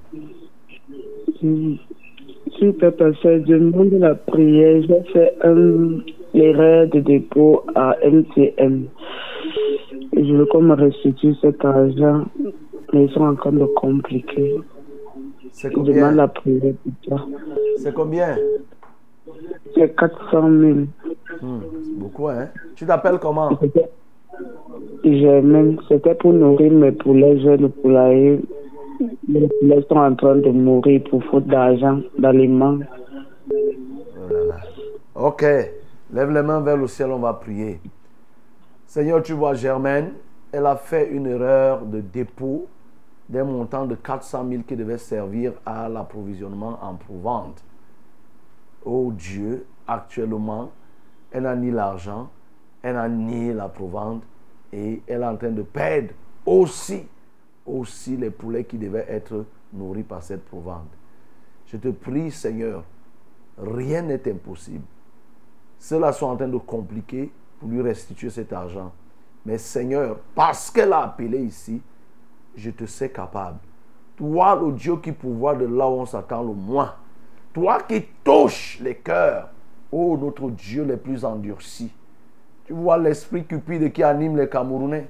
[1.42, 1.74] Mm.
[2.78, 4.82] Plaît, pasteur, je demande la prière.
[4.82, 6.00] J'ai fait un
[6.34, 8.86] erreur de dépôt à MTM.
[10.16, 12.24] Et je veux qu'on me restitue cet argent.
[12.92, 14.54] Mais ils sont en train de compliquer.
[15.50, 16.74] C'est Je demande combien la prière
[17.08, 17.28] pour.
[17.76, 18.36] C'est combien?
[19.74, 20.42] C'est 400 000.
[21.40, 23.50] Hmm, C'est beaucoup, hein Tu t'appelles comment?
[23.60, 23.90] C'était-
[26.14, 28.40] pour nourrir mes poulets jeunes poulaillers.
[29.28, 32.78] Les poulets sont en train de mourir pour faute d'argent, d'aliments.
[33.50, 34.56] Oh là là.
[35.14, 35.44] Ok.
[36.12, 37.80] Lève les mains vers le ciel, on va prier.
[38.86, 40.12] Seigneur, tu vois Germaine,
[40.52, 42.66] elle a fait une erreur de dépôt
[43.28, 47.64] d'un montant de 400 000 qui devait servir à l'approvisionnement en provente.
[48.84, 50.70] Oh Dieu, actuellement,
[51.30, 52.30] elle n'a ni l'argent,
[52.82, 54.22] elle n'a ni la provente
[54.72, 56.10] et elle est en train de perdre
[56.44, 57.06] aussi,
[57.64, 60.90] aussi les poulets qui devaient être nourris par cette provente.
[61.66, 62.84] Je te prie, Seigneur,
[63.58, 64.84] rien n'est impossible.
[65.78, 68.92] Ceux-là sont en train de compliquer pour lui restituer cet argent.
[69.44, 71.80] Mais Seigneur, parce qu'elle a appelé ici,
[72.54, 73.58] je te sais capable.
[74.16, 76.94] Toi, le Dieu qui pouvoir de là où on s'attend le moins.
[77.52, 79.50] Toi qui touches les cœurs.
[79.90, 81.92] Oh, notre Dieu les plus endurcis.
[82.64, 85.08] Tu vois l'esprit cupide qui anime les Camerounais.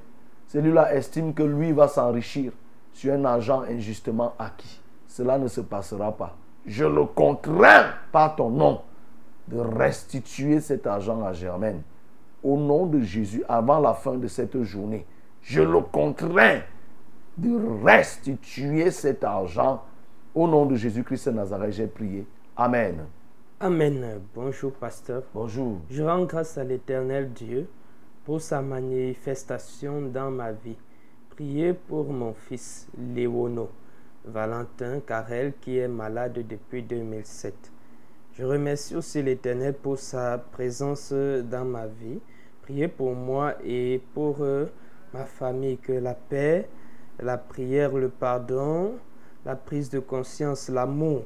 [0.49, 2.53] Celui-là estime que lui va s'enrichir
[2.93, 4.81] sur un argent injustement acquis.
[5.07, 6.37] Cela ne se passera pas.
[6.67, 8.81] Je le contrains par ton nom
[9.49, 11.83] de restituer cet argent à Germaine.
[12.43, 15.07] Au nom de Jésus, avant la fin de cette journée,
[15.43, 16.61] je le contrains
[17.37, 19.83] de restituer cet argent.
[20.35, 22.27] Au nom de Jésus-Christ de Nazareth, j'ai prié.
[22.57, 23.05] Amen.
[23.61, 24.19] Amen.
[24.35, 25.25] Bonjour, pasteur.
[25.35, 25.81] Bonjour.
[25.91, 27.69] Je rends grâce à l'éternel Dieu
[28.25, 30.79] pour sa manifestation dans ma vie.
[31.29, 33.69] Priez pour mon fils Léono,
[34.25, 37.71] Valentin Carrel, qui est malade depuis 2007.
[38.33, 42.21] Je remercie aussi l'éternel pour sa présence dans ma vie.
[42.63, 44.65] Priez pour moi et pour euh,
[45.13, 46.71] ma famille, que la paix,
[47.21, 48.95] la prière, le pardon,
[49.45, 51.23] la prise de conscience, l'amour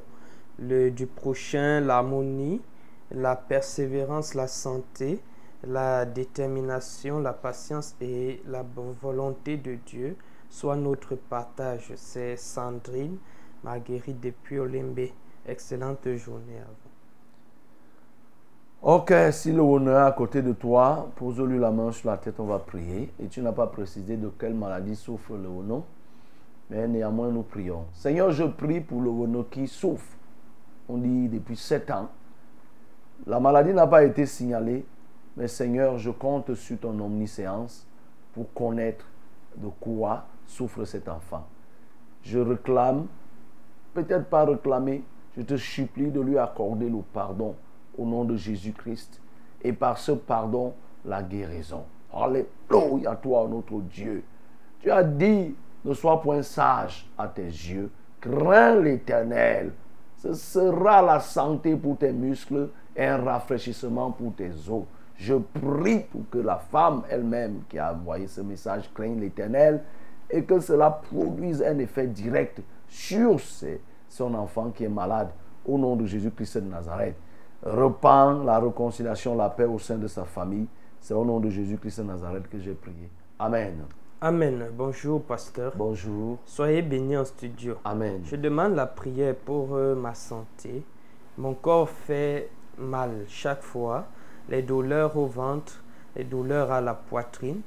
[0.59, 2.61] du prochain, l'harmonie,
[3.11, 5.21] la persévérance, la santé,
[5.63, 8.63] la détermination, la patience et la
[9.01, 10.15] volonté de Dieu
[10.49, 11.91] soit notre partage.
[11.95, 13.17] C'est Sandrine
[13.63, 15.09] Marguerite depuis Olimbe.
[15.47, 16.87] Excellente journée à vous.
[18.79, 22.45] Ok, si le honneur à côté de toi, pose-lui la main sur la tête, on
[22.45, 23.11] va prier.
[23.19, 25.83] Et tu n'as pas précisé de quelle maladie souffre le Ono.
[26.69, 27.85] Mais néanmoins, nous prions.
[27.93, 30.17] Seigneur, je prie pour le Ono qui souffre.
[30.89, 32.09] On dit depuis sept ans.
[33.25, 34.85] La maladie n'a pas été signalée.
[35.35, 37.85] Mais Seigneur, je compte sur ton omniscience
[38.33, 39.05] pour connaître
[39.55, 41.45] de quoi souffre cet enfant.
[42.23, 43.07] Je réclame,
[43.93, 45.03] peut-être pas réclamer,
[45.35, 47.55] je te supplie de lui accorder le pardon
[47.97, 49.21] au nom de Jésus-Christ.
[49.63, 50.73] Et par ce pardon,
[51.05, 51.83] la guérison.
[52.13, 54.23] Alléluia, toi, notre Dieu.
[54.81, 55.55] Tu as dit,
[55.87, 59.71] ne sois point sage à tes yeux, crains l'éternel.
[60.17, 64.83] Ce sera la santé pour tes muscles et un rafraîchissement pour tes os.
[65.15, 69.83] Je prie pour que la femme elle-même qui a envoyé ce message craigne l'éternel
[70.29, 73.39] et que cela produise un effet direct sur
[74.09, 75.29] son enfant qui est malade.
[75.65, 77.15] Au nom de Jésus-Christ de Nazareth.
[77.63, 80.67] Repends la réconciliation, la paix au sein de sa famille.
[80.99, 83.09] C'est au nom de Jésus-Christ de Nazareth que j'ai prié.
[83.39, 83.83] Amen.
[84.19, 84.71] Amen.
[84.73, 85.73] Bonjour, pasteur.
[85.75, 86.39] Bonjour.
[86.43, 87.75] Soyez bénis en studio.
[87.85, 88.19] Amen.
[88.25, 90.81] Je demande la prière pour euh, ma santé.
[91.37, 92.49] Mon corps fait
[92.79, 94.07] mal chaque fois,
[94.49, 95.83] les douleurs au ventre,
[96.15, 97.61] les douleurs à la poitrine.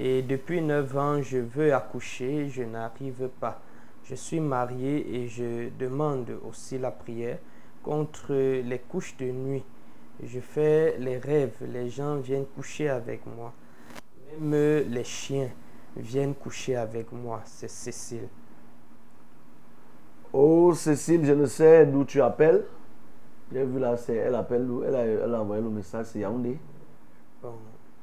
[0.00, 3.60] Et depuis 9 ans, je veux accoucher, je n'arrive pas.
[4.02, 7.38] Je suis marié et je demande aussi la prière
[7.84, 9.64] contre les couches de nuit.
[10.20, 13.52] Je fais les rêves, les gens viennent coucher avec moi.
[14.40, 15.48] Même les chiens
[15.96, 17.40] viennent coucher avec moi.
[17.44, 18.28] C'est Cécile.
[20.32, 22.64] Oh Cécile, je ne sais d'où tu appelles.
[23.52, 26.58] J'ai vu là, c'est- elle appelle, elle a, elle a envoyé le message, c'est Yaoundé.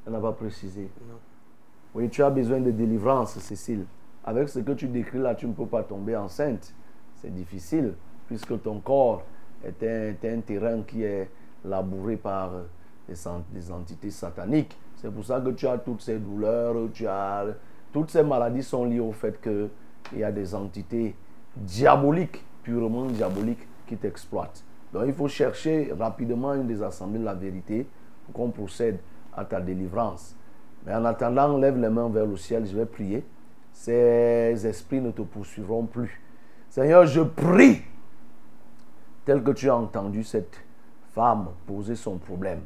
[0.05, 0.89] Elle n'a pas précisé.
[1.07, 1.15] non.
[1.95, 3.85] Oui, tu as besoin de délivrance, Cécile.
[4.25, 6.73] Avec ce que tu décris là, tu ne peux pas tomber enceinte.
[7.15, 7.93] C'est difficile,
[8.27, 9.23] puisque ton corps
[9.63, 11.29] est un, est un terrain qui est
[11.63, 12.51] labouré par
[13.07, 13.15] des,
[13.51, 14.77] des entités sataniques.
[14.95, 17.45] C'est pour ça que tu as toutes ces douleurs, tu as,
[17.93, 19.69] toutes ces maladies sont liées au fait qu'il
[20.17, 21.15] y a des entités
[21.55, 24.63] diaboliques, purement diaboliques, qui t'exploitent.
[24.91, 27.87] Donc il faut chercher rapidement une des assemblées de la vérité
[28.25, 28.99] pour qu'on procède
[29.35, 30.35] à ta délivrance.
[30.85, 33.23] Mais en attendant, lève les mains vers le ciel, je vais prier.
[33.71, 36.19] Ces esprits ne te poursuivront plus.
[36.69, 37.81] Seigneur, je prie,
[39.25, 40.61] tel que tu as entendu cette
[41.13, 42.61] femme poser son problème.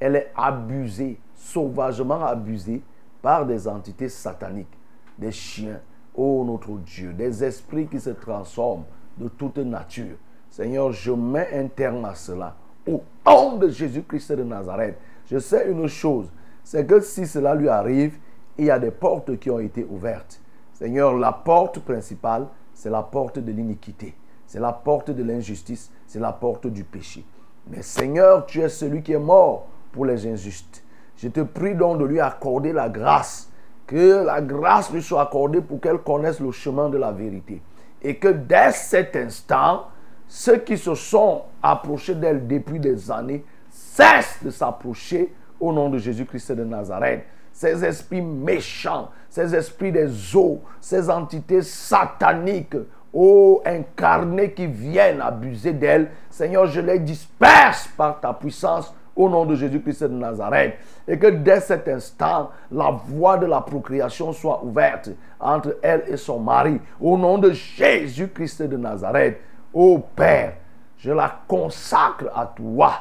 [0.00, 2.82] Elle est abusée, sauvagement abusée
[3.22, 4.78] par des entités sataniques,
[5.18, 5.80] des chiens,
[6.14, 8.84] ô notre Dieu, des esprits qui se transforment
[9.16, 10.16] de toute nature.
[10.50, 12.56] Seigneur, je mets un terme à cela.
[12.86, 14.98] Au nom de Jésus-Christ de Nazareth,
[15.30, 16.30] je sais une chose,
[16.64, 18.18] c'est que si cela lui arrive,
[18.56, 20.40] il y a des portes qui ont été ouvertes.
[20.72, 24.14] Seigneur, la porte principale, c'est la porte de l'iniquité,
[24.46, 27.24] c'est la porte de l'injustice, c'est la porte du péché.
[27.66, 30.82] Mais Seigneur, tu es celui qui est mort pour les injustes.
[31.18, 33.50] Je te prie donc de lui accorder la grâce,
[33.86, 37.60] que la grâce lui soit accordée pour qu'elle connaisse le chemin de la vérité.
[38.00, 39.88] Et que dès cet instant,
[40.28, 45.98] ceux qui se sont approchés d'elle depuis des années cessent de s'approcher au nom de
[45.98, 47.24] Jésus-Christ de Nazareth.
[47.52, 52.76] Ces esprits méchants, ces esprits des eaux, ces entités sataniques,
[53.12, 59.44] ô incarnés qui viennent abuser d'elle, Seigneur, je les disperse par ta puissance au nom
[59.44, 60.76] de Jésus-Christ de Nazareth.
[61.06, 65.10] Et que dès cet instant, la voie de la procréation soit ouverte
[65.40, 66.80] entre elle et son mari.
[67.00, 69.40] Au nom de Jésus-Christ de Nazareth.
[69.74, 70.54] Ô Père,
[70.96, 72.92] je la consacre à toi.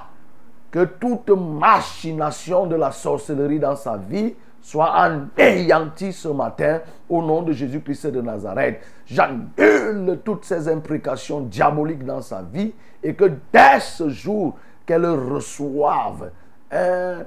[0.71, 7.41] Que toute machination de la sorcellerie dans sa vie soit anéantie ce matin au nom
[7.43, 8.81] de Jésus-Christ de Nazareth.
[9.05, 14.55] J'annule toutes ces imprécations diaboliques dans sa vie et que dès ce jour,
[14.87, 16.31] qu'elle reçoive
[16.71, 17.25] un,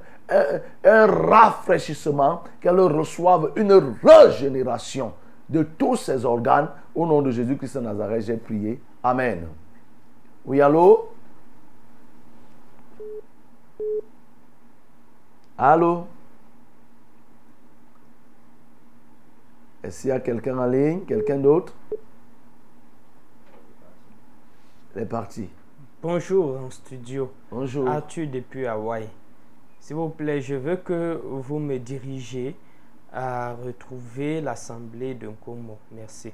[0.83, 5.13] rafraîchissement, qu'elle reçoive une régénération
[5.49, 6.71] de tous ses organes.
[6.95, 8.83] Au nom de Jésus-Christ de Nazareth, j'ai prié.
[9.03, 9.47] Amen.
[10.45, 11.11] Oui, allô?
[15.57, 16.07] Allô?
[19.83, 21.01] Est-ce qu'il y a quelqu'un en ligne?
[21.07, 21.75] Quelqu'un d'autre?
[24.95, 25.49] Elle est partie.
[26.03, 27.31] Bonjour en studio.
[27.51, 27.87] Bonjour.
[27.87, 29.07] Arthur depuis Hawaï?
[29.81, 32.57] S'il vous plaît, je veux que vous me dirigez
[33.13, 35.77] à retrouver l'assemblée de Nkomo.
[35.93, 36.33] Merci.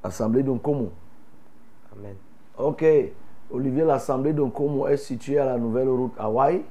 [0.00, 0.92] Assemblée de Nkomo.
[1.92, 2.14] Amen.
[2.56, 2.84] Ok.
[3.50, 6.62] Olivier, l'assemblée de Nkomo est située à la nouvelle route Hawaï.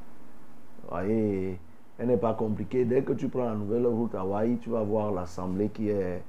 [0.89, 1.59] Voyez,
[1.99, 2.85] elle n'est pas compliquée.
[2.85, 6.23] Dès que tu prends la nouvelle route Hawaï, tu vas voir l'assemblée qui est.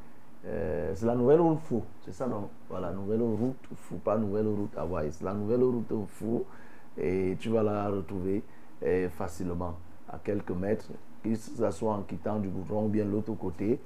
[0.47, 1.83] euh, c'est la nouvelle route Fou.
[2.05, 2.49] C'est ça, non?
[2.69, 5.13] Voilà, nouvelle route Fou, pas nouvelle route Hawaï.
[5.13, 6.45] C'est la nouvelle route Fou.
[6.97, 8.43] Et tu vas la retrouver
[8.85, 9.77] euh, facilement,
[10.09, 10.91] à quelques mètres.
[11.23, 13.81] Que ce soit en quittant du goudron ou bien l'autre côté,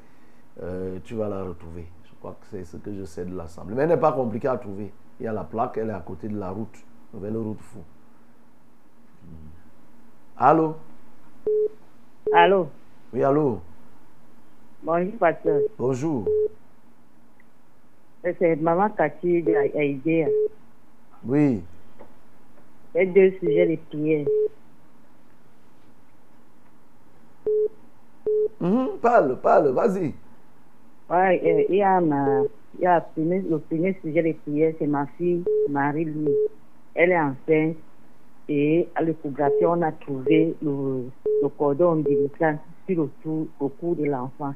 [0.63, 1.87] euh, tu vas la retrouver.
[2.05, 3.75] Je crois que c'est ce que je sais de l'assemblée.
[3.75, 4.93] Mais elle n'est pas compliquée à trouver.
[5.19, 6.77] Il y a la plaque, elle est à côté de la route.
[7.15, 7.81] Nouvelle route Fou.
[10.37, 10.77] Allô?
[12.33, 12.69] Allô?
[13.13, 13.61] Oui, allô?
[14.85, 15.61] Bonjour, pasteur.
[15.79, 16.29] Bonjour.
[18.25, 20.27] C'est Maman Cathy de Haïdéa.
[21.25, 21.63] Oui.
[22.95, 24.27] Il y a deux sujets de prière.
[28.61, 30.15] Mhm, parle, parle, vas-y.
[31.11, 32.43] Ouais, euh, il y a, ma,
[32.79, 36.49] il y a le, premier, le premier sujet de prière, c'est ma fille Marie-Louise.
[36.95, 37.77] Elle est enceinte
[38.49, 41.05] et à l'échographie, on a trouvé le,
[41.43, 44.55] le cordon ombilical sur le tour, au cou de l'enfant.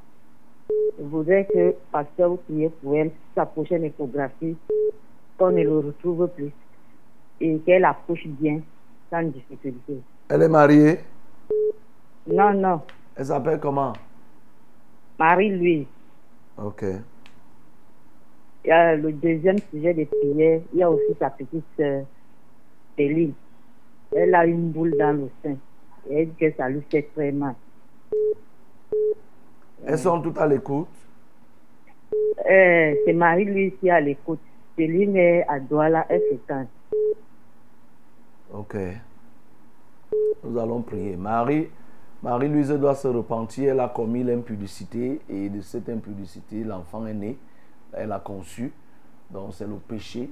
[0.70, 4.56] Je voudrais que pasteur priez pour elle, sa prochaine échographie,
[5.38, 6.52] qu'on ne le retrouve plus
[7.40, 8.60] et qu'elle accouche bien,
[9.10, 10.00] sans difficulté.
[10.28, 11.00] Elle est mariée?
[12.26, 12.80] Non, non,
[13.14, 13.92] Elle s'appelle comment?
[15.18, 15.86] Marie-Louise.
[16.58, 16.84] Ok.
[18.64, 22.04] Il y a le deuxième sujet de prière, il y a aussi sa petite sœur,
[22.96, 23.32] Céline.
[24.12, 25.56] Elle a une boule dans le sein.
[26.08, 27.54] Et elle dit que ça lui fait très mal.
[29.86, 30.88] Elles sont toutes à l'écoute.
[32.12, 34.40] Euh, c'est Marie-Louise qui est à l'écoute.
[34.76, 36.66] Céline est à Douala, elle se calme.
[38.52, 38.76] Ok.
[40.42, 41.16] Nous allons prier.
[41.16, 41.68] Marie,
[42.20, 43.72] Marie-Louise doit se repentir.
[43.72, 47.38] Elle a commis l'impudicité et de cette impudicité, l'enfant est né.
[47.92, 48.72] Elle a conçu.
[49.30, 50.28] Donc c'est le péché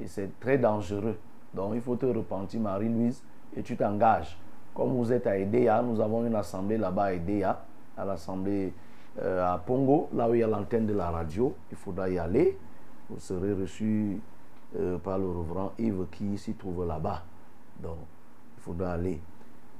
[0.00, 1.16] et c'est très dangereux.
[1.54, 3.22] Donc il faut te repentir, Marie-Louise,
[3.56, 4.36] et tu t'engages.
[4.74, 7.64] Comme vous êtes à Edea, nous avons une assemblée là-bas à Edea,
[7.96, 8.72] à l'assemblée
[9.20, 11.54] euh, à Pongo, là où il y a l'antenne de la radio.
[11.70, 12.56] Il faudra y aller.
[13.10, 14.20] Vous serez reçu
[14.76, 17.24] euh, par le reverend Yves qui s'y trouve là-bas.
[17.82, 17.98] Donc,
[18.56, 19.20] il faudra aller.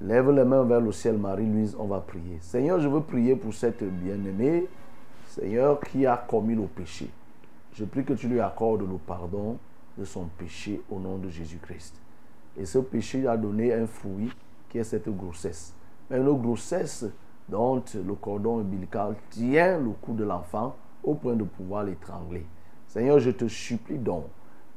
[0.01, 2.39] Lève les mains vers le ciel, Marie-Louise, on va prier.
[2.41, 4.69] Seigneur, je veux prier pour cette bien-aimée,
[5.27, 7.11] Seigneur, qui a commis le péché.
[7.75, 9.59] Je prie que tu lui accordes le pardon
[9.97, 12.01] de son péché au nom de Jésus-Christ.
[12.57, 14.31] Et ce péché a donné un fruit
[14.69, 15.75] qui est cette grossesse.
[16.09, 17.07] Mais une grossesse
[17.49, 22.45] dont le cordon ombilical tient le cou de l'enfant au point de pouvoir l'étrangler.
[22.87, 24.25] Seigneur, je te supplie donc,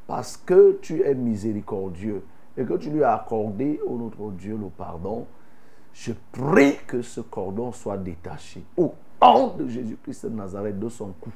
[0.07, 2.23] parce que tu es miséricordieux
[2.57, 5.25] et que tu lui as accordé, au notre Dieu, le pardon,
[5.93, 11.13] je prie que ce cordon soit détaché au nom de Jésus-Christ de Nazareth de son
[11.19, 11.31] cou.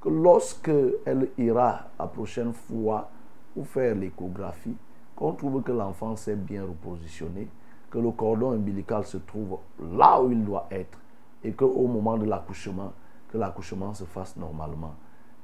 [0.00, 0.70] Que lorsque
[1.04, 3.10] elle ira la prochaine fois
[3.54, 4.76] pour faire l'échographie,
[5.14, 7.48] qu'on trouve que l'enfant s'est bien repositionné,
[7.90, 9.58] que le cordon ombilical se trouve
[9.92, 10.98] là où il doit être
[11.42, 12.92] et qu'au moment de l'accouchement,
[13.30, 14.94] que l'accouchement se fasse normalement.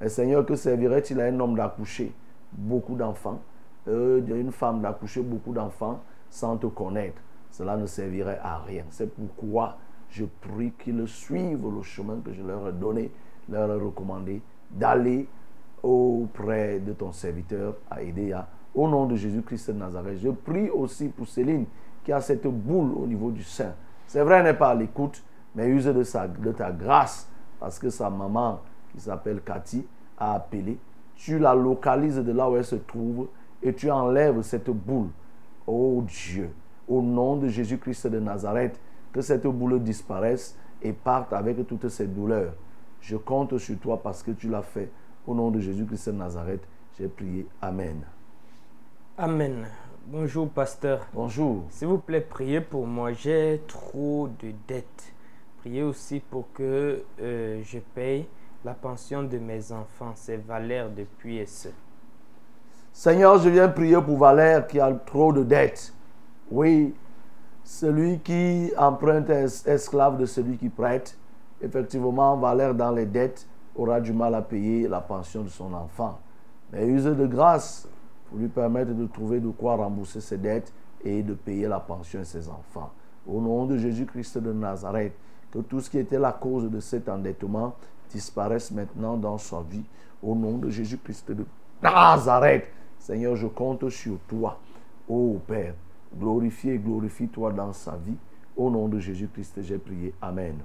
[0.00, 2.12] Mais Seigneur, que servirait-il à un homme d'accoucher
[2.52, 3.40] beaucoup d'enfants,
[3.88, 7.20] euh, une femme d'accoucher beaucoup d'enfants sans te connaître?
[7.50, 8.84] Cela ne servirait à rien.
[8.90, 9.78] C'est pourquoi
[10.10, 13.10] je prie qu'ils suivent le chemin que je leur ai donné,
[13.48, 15.26] leur ai recommandé d'aller
[15.82, 18.46] auprès de ton serviteur à Idéa.
[18.74, 21.64] Au nom de Jésus-Christ de Nazareth, je prie aussi pour Céline
[22.06, 23.74] qui a cette boule au niveau du sein.
[24.06, 25.24] C'est vrai, elle n'est pas à l'écoute,
[25.56, 25.92] mais use de,
[26.40, 27.28] de ta grâce
[27.58, 28.60] parce que sa maman,
[28.92, 29.84] qui s'appelle Cathy,
[30.16, 30.78] a appelé.
[31.16, 33.26] Tu la localises de là où elle se trouve
[33.60, 35.08] et tu enlèves cette boule.
[35.66, 36.50] Oh Dieu,
[36.86, 38.78] au nom de Jésus-Christ de Nazareth,
[39.12, 42.52] que cette boule disparaisse et parte avec toutes ces douleurs.
[43.00, 44.92] Je compte sur toi parce que tu l'as fait.
[45.26, 46.62] Au nom de Jésus-Christ de Nazareth,
[46.96, 47.48] j'ai prié.
[47.60, 48.02] Amen.
[49.18, 49.66] Amen.
[50.08, 51.00] Bonjour, pasteur.
[51.12, 51.64] Bonjour.
[51.70, 53.12] S'il vous plaît, priez pour moi.
[53.12, 55.12] J'ai trop de dettes.
[55.58, 58.24] Priez aussi pour que euh, je paye
[58.64, 60.12] la pension de mes enfants.
[60.14, 61.70] C'est Valère depuis SE.
[62.92, 65.92] Seigneur, je viens prier pour Valère qui a trop de dettes.
[66.52, 66.94] Oui,
[67.64, 71.18] celui qui emprunte est esclave de celui qui prête.
[71.60, 76.20] Effectivement, Valère dans les dettes aura du mal à payer la pension de son enfant.
[76.72, 77.88] Mais use de grâce
[78.36, 80.70] pour lui permettre de trouver de quoi rembourser ses dettes
[81.02, 82.92] et de payer la pension de ses enfants.
[83.26, 85.14] Au nom de Jésus-Christ de Nazareth,
[85.50, 87.74] que tout ce qui était la cause de cet endettement
[88.10, 89.84] disparaisse maintenant dans sa vie.
[90.22, 91.46] Au nom de Jésus-Christ de
[91.82, 92.66] Nazareth,
[92.98, 94.58] Seigneur, je compte sur toi.
[95.08, 95.72] Ô Père,
[96.14, 98.18] glorifie et glorifie-toi dans sa vie.
[98.54, 100.12] Au nom de Jésus-Christ, j'ai prié.
[100.20, 100.58] Amen.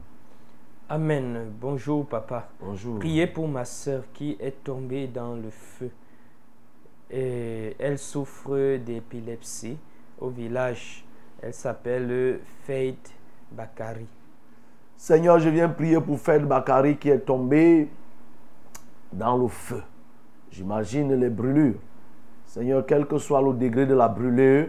[0.90, 1.54] Amen.
[1.62, 2.50] Bonjour, papa.
[2.60, 3.00] Bonjour.
[3.00, 5.90] Priez pour ma soeur qui est tombée dans le feu.
[7.12, 9.78] Et elle souffre d'épilepsie
[10.20, 11.04] au village.
[11.42, 13.14] Elle s'appelle Faith
[13.52, 14.08] Bakari.
[14.96, 17.90] Seigneur, je viens prier pour Faith Bakari qui est tombée
[19.12, 19.82] dans le feu.
[20.52, 21.80] J'imagine les brûlures.
[22.46, 24.68] Seigneur, quel que soit le degré de la brûlure,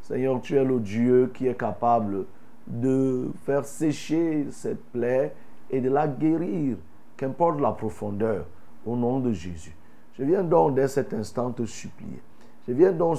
[0.00, 2.26] Seigneur, tu es le Dieu qui est capable
[2.66, 5.34] de faire sécher cette plaie
[5.70, 6.76] et de la guérir,
[7.16, 8.46] qu'importe la profondeur,
[8.86, 9.74] au nom de Jésus.
[10.18, 12.22] Je viens donc dès cet instant te supplier.
[12.68, 13.18] Je viens donc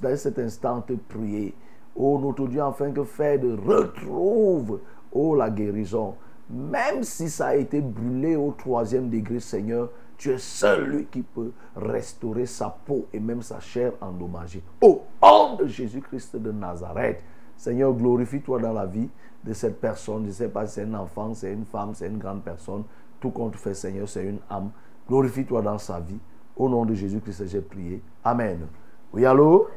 [0.00, 1.54] dès cet instant te prier.
[1.94, 4.80] Oh notre Dieu, afin que Fed retrouve,
[5.12, 6.14] oh la guérison.
[6.48, 11.50] Même si ça a été brûlé au troisième degré, Seigneur, tu es celui qui peut
[11.74, 14.62] restaurer sa peau et même sa chair endommagée.
[14.80, 17.22] Au nom de Jésus-Christ de Nazareth,
[17.56, 19.08] Seigneur, glorifie-toi dans la vie
[19.42, 20.22] de cette personne.
[20.22, 22.84] Je ne sais pas si c'est un enfant, c'est une femme, c'est une grande personne.
[23.20, 24.70] Tout compte fait, Seigneur, c'est une âme.
[25.08, 26.18] Glorifie-toi dans sa vie.
[26.56, 28.02] Au nom de Jésus-Christ, j'ai prié.
[28.24, 28.66] Amen.
[29.12, 29.68] Oui, allô?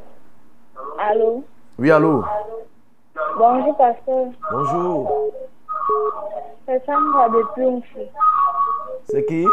[0.98, 1.44] Allô?
[1.78, 2.24] Oui, allô?
[3.38, 4.28] Bonjour, pasteur.
[4.50, 5.32] Bonjour.
[6.66, 7.82] C'est Sandra depuis un
[9.10, 9.46] C'est qui?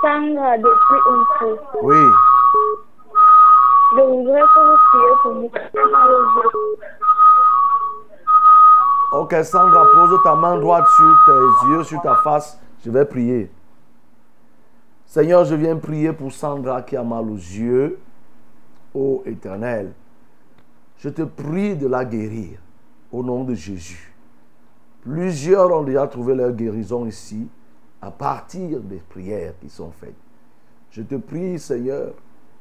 [0.00, 1.58] Sandra depuis un feu.
[1.82, 2.04] Oui.
[3.96, 5.50] Je voudrais que vous priez pour moi.
[9.12, 12.58] Ok, Sandra, pose ta main droite sur tes yeux, sur ta face.
[12.84, 13.50] Je vais prier.
[15.14, 18.00] Seigneur, je viens prier pour Sandra qui a mal aux yeux.
[18.92, 19.92] Ô Éternel,
[20.96, 22.58] je te prie de la guérir
[23.12, 24.12] au nom de Jésus.
[25.02, 27.46] Plusieurs ont déjà trouvé leur guérison ici
[28.02, 30.16] à partir des prières qui sont faites.
[30.90, 32.14] Je te prie, Seigneur,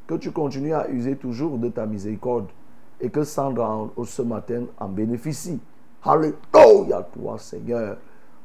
[0.05, 2.49] que tu continues à user toujours de ta miséricorde
[3.01, 5.59] et que Sandra ce matin en bénéficie.
[6.03, 7.97] Alléluia, toi, Seigneur.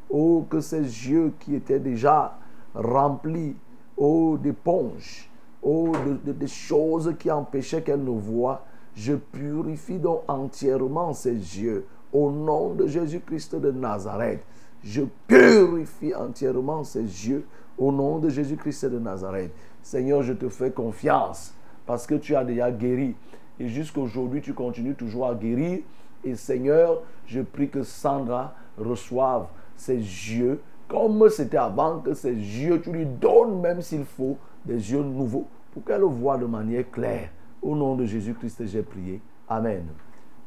[0.08, 2.38] Oh, que ces yeux qui étaient déjà
[2.74, 3.54] remplis,
[3.98, 5.28] oh, d'éponges,
[5.62, 5.92] oh,
[6.24, 8.64] de, de, choses qui empêchaient qu'elle ne voie,
[8.94, 11.86] je purifie donc entièrement ses yeux.
[12.12, 14.42] Au nom de Jésus-Christ de Nazareth,
[14.82, 17.44] je purifie entièrement ses yeux.
[17.76, 19.52] Au nom de Jésus-Christ de Nazareth.
[19.82, 21.54] Seigneur, je te fais confiance
[21.86, 23.14] parce que tu as déjà guéri.
[23.60, 25.80] Et jusqu'aujourd'hui, tu continues toujours à guérir.
[26.24, 29.46] Et Seigneur, je prie que Sandra reçoive
[29.76, 34.92] ses yeux comme c'était avant, que ses yeux, tu lui donnes, même s'il faut, des
[34.92, 37.30] yeux nouveaux pour qu'elle voit de manière claire.
[37.60, 39.20] Au nom de Jésus-Christ, j'ai prié.
[39.48, 39.86] Amen.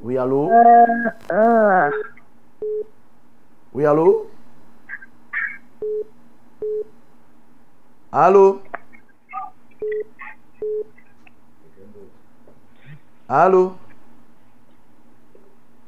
[0.02, 0.50] Oui, allô?
[3.74, 4.28] Oui, allô?
[8.12, 8.62] Allô?
[13.30, 13.74] Allô?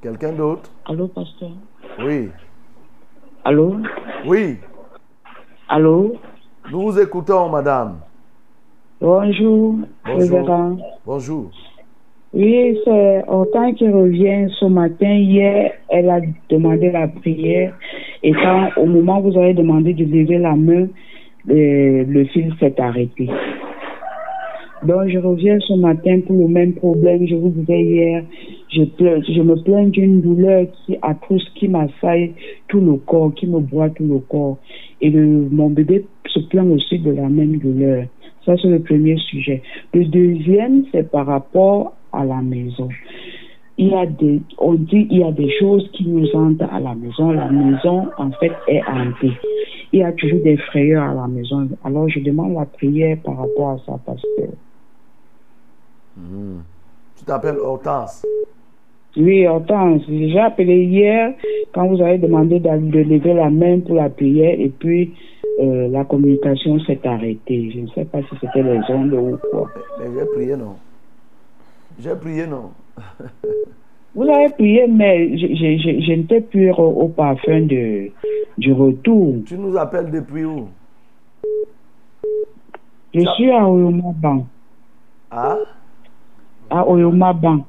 [0.01, 0.69] Quelqu'un d'autre?
[0.85, 1.51] Allô, pasteur?
[1.99, 2.29] Oui.
[3.45, 3.75] Allô?
[4.25, 4.57] Oui.
[5.67, 6.15] Allô?
[6.71, 7.97] Nous vous écoutons, madame.
[9.01, 9.75] Bonjour,
[10.05, 10.19] Bonjour.
[10.37, 10.77] révérend.
[11.05, 11.51] Bonjour.
[12.33, 15.13] Oui, c'est Hortense qui revient ce matin.
[15.13, 17.73] Hier, elle a demandé la prière.
[18.23, 20.87] Et quand, au moment où vous avez demandé de lever la main,
[21.45, 23.29] le, le fil s'est arrêté.
[24.85, 27.25] Donc, je reviens ce matin pour le même problème.
[27.25, 28.23] Je vous disais hier,
[28.69, 32.33] je, pleure, je me plains d'une douleur qui atroce, qui m'assaille
[32.67, 34.57] tout le corps, qui me broie tout le corps.
[34.99, 38.05] Et mon bébé se plaint aussi de la même douleur.
[38.45, 39.61] Ça, c'est le premier sujet.
[39.93, 42.89] Le deuxième, c'est par rapport à la maison.
[43.77, 46.79] Il y a des, on dit, il y a des choses qui nous hantent à
[46.79, 47.31] la maison.
[47.31, 49.31] La maison, en fait, est hantée.
[49.93, 51.69] Il y a toujours des frayeurs à la maison.
[51.83, 54.53] Alors, je demande la prière par rapport à ça, pasteur.
[56.15, 58.25] Tu t'appelles Hortense.
[59.15, 61.33] Oui, Hortense, j'ai appelé hier
[61.73, 65.13] quand vous avez demandé de, lever la main pour la prière et puis
[65.61, 67.71] euh, la communication s'est arrêtée.
[67.73, 69.69] Je ne sais pas si c'était les ondes ou quoi.
[69.99, 70.75] Mais j'ai prié, non.
[71.99, 72.71] J'ai prié, non.
[74.15, 78.09] Vous avez prié, mais je, je, je, je n'étais plus au, au parfum de,
[78.57, 79.37] du retour.
[79.45, 80.67] Tu nous appelles depuis où?
[83.13, 84.47] Je suis à Oyomaban.
[85.29, 85.57] Ah?
[86.69, 87.65] À Oyomaban.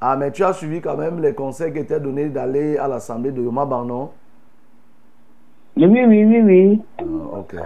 [0.00, 3.32] Ah, mais tu as suivi quand même les conseils qui étaient donnés d'aller à l'assemblée
[3.32, 4.10] de Yomaban, non?
[5.76, 6.82] Oui, oui, oui, oui.
[6.98, 7.02] Ah,
[7.38, 7.56] ok.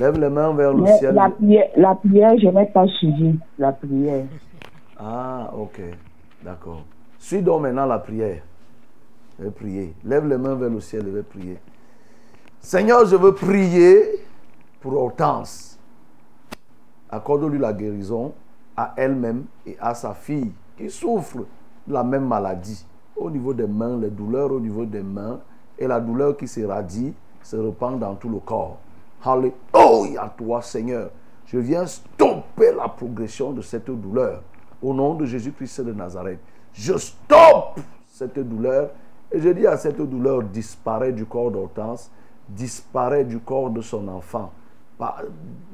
[0.00, 1.14] Lève les mains vers le Mais ciel.
[1.14, 4.24] la prière, la prière, je n'ai pas suivi la prière.
[4.98, 5.80] Ah, ok.
[6.42, 6.82] D'accord.
[7.18, 8.42] Suis donc maintenant la prière.
[9.38, 9.94] Je vais prier.
[10.04, 11.58] Lève les mains vers le ciel et je vais prier.
[12.60, 14.02] Seigneur, je veux prier
[14.80, 15.78] pour Hortense.
[17.10, 18.32] Accorde-lui la guérison
[18.78, 21.38] à elle-même et à sa fille qui souffre
[21.84, 22.86] de la même maladie.
[23.16, 25.40] Au niveau des mains, les douleurs au niveau des mains
[25.76, 28.78] et la douleur qui se radie se répand dans tout le corps.
[29.24, 31.10] Alléluia, toi Seigneur.
[31.46, 34.42] Je viens stopper la progression de cette douleur.
[34.80, 36.38] Au nom de Jésus-Christ de Nazareth,
[36.72, 38.90] je stoppe cette douleur
[39.32, 42.12] et je dis à cette douleur, disparaît du corps d'Hortense,
[42.48, 44.52] disparaît du corps de son enfant.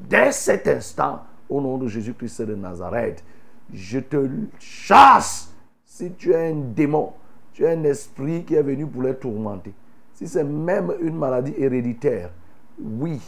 [0.09, 3.25] Dès cet instant, au nom de Jésus-Christ de Nazareth,
[3.73, 5.55] je te chasse
[5.85, 7.13] si tu es un démon,
[7.53, 9.73] tu es un esprit qui est venu pour les tourmenter.
[10.13, 12.31] Si c'est même une maladie héréditaire,
[12.81, 13.21] oui,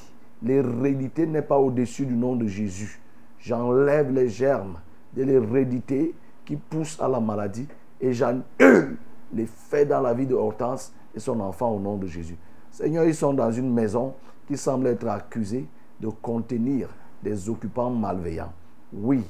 [0.42, 3.00] l'hérédité n'est pas au-dessus du nom de Jésus.
[3.38, 4.78] J'enlève les germes
[5.14, 6.14] de l'hérédité
[6.44, 7.68] qui poussent à la maladie
[8.00, 8.96] et j'annule
[9.32, 12.36] les faits dans la vie de Hortense et son enfant au nom de Jésus.
[12.70, 14.14] Seigneur, ils sont dans une maison
[14.46, 15.66] qui semble être accusée
[16.00, 16.88] de contenir
[17.26, 18.52] des occupants malveillants.
[18.92, 19.24] Oui,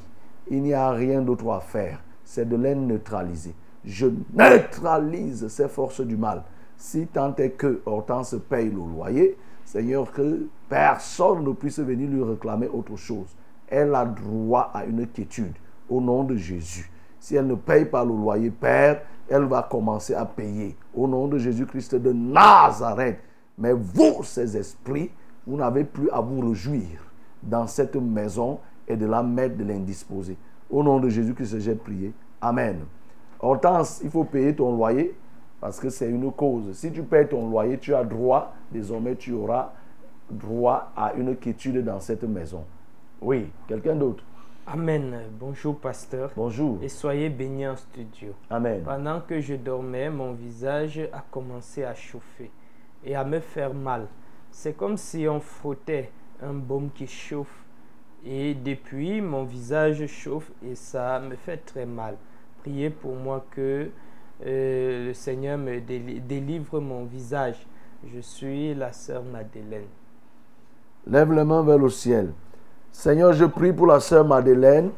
[0.51, 3.55] il n'y a rien d'autre à faire, c'est de les neutraliser.
[3.85, 6.43] Je neutralise ces forces du mal.
[6.77, 12.23] Si tant est que Hortense paye le loyer, Seigneur, que personne ne puisse venir lui
[12.23, 13.35] réclamer autre chose.
[13.66, 15.55] Elle a droit à une quiétude
[15.89, 16.90] au nom de Jésus.
[17.18, 21.28] Si elle ne paye pas le loyer, Père, elle va commencer à payer au nom
[21.28, 23.18] de Jésus-Christ de Nazareth.
[23.56, 25.10] Mais vous, ces esprits,
[25.47, 27.06] vous n'avez plus à vous réjouir
[27.47, 30.36] dans cette maison et de la mettre de l'indisposé.
[30.70, 32.12] Au nom de Jésus-Christ, j'ai prié.
[32.40, 32.81] Amen.
[33.40, 35.14] Hortense, il faut payer ton loyer
[35.60, 36.73] parce que c'est une cause.
[36.73, 39.73] Si tu payes ton loyer, tu as droit, désormais tu auras
[40.31, 42.64] droit à une quiétude dans cette maison.
[43.20, 44.24] Oui, quelqu'un d'autre?
[44.66, 45.16] Amen.
[45.39, 46.32] Bonjour, pasteur.
[46.36, 46.78] Bonjour.
[46.82, 48.32] Et soyez bénis en studio.
[48.51, 48.82] Amen.
[48.85, 52.51] Pendant que je dormais, mon visage a commencé à chauffer
[53.05, 54.09] et à me faire mal.
[54.51, 56.10] C'est comme si on frottait
[56.43, 57.65] un baume qui chauffe.
[58.25, 62.17] Et depuis, mon visage chauffe et ça me fait très mal.
[62.63, 63.89] Priez pour moi que
[64.45, 67.67] euh, le Seigneur me déli- délivre mon visage.
[68.13, 69.87] Je suis la sœur Madeleine.
[71.07, 72.33] Lève les mains vers le ciel.
[72.91, 74.91] Seigneur, je prie pour la sœur Madeleine.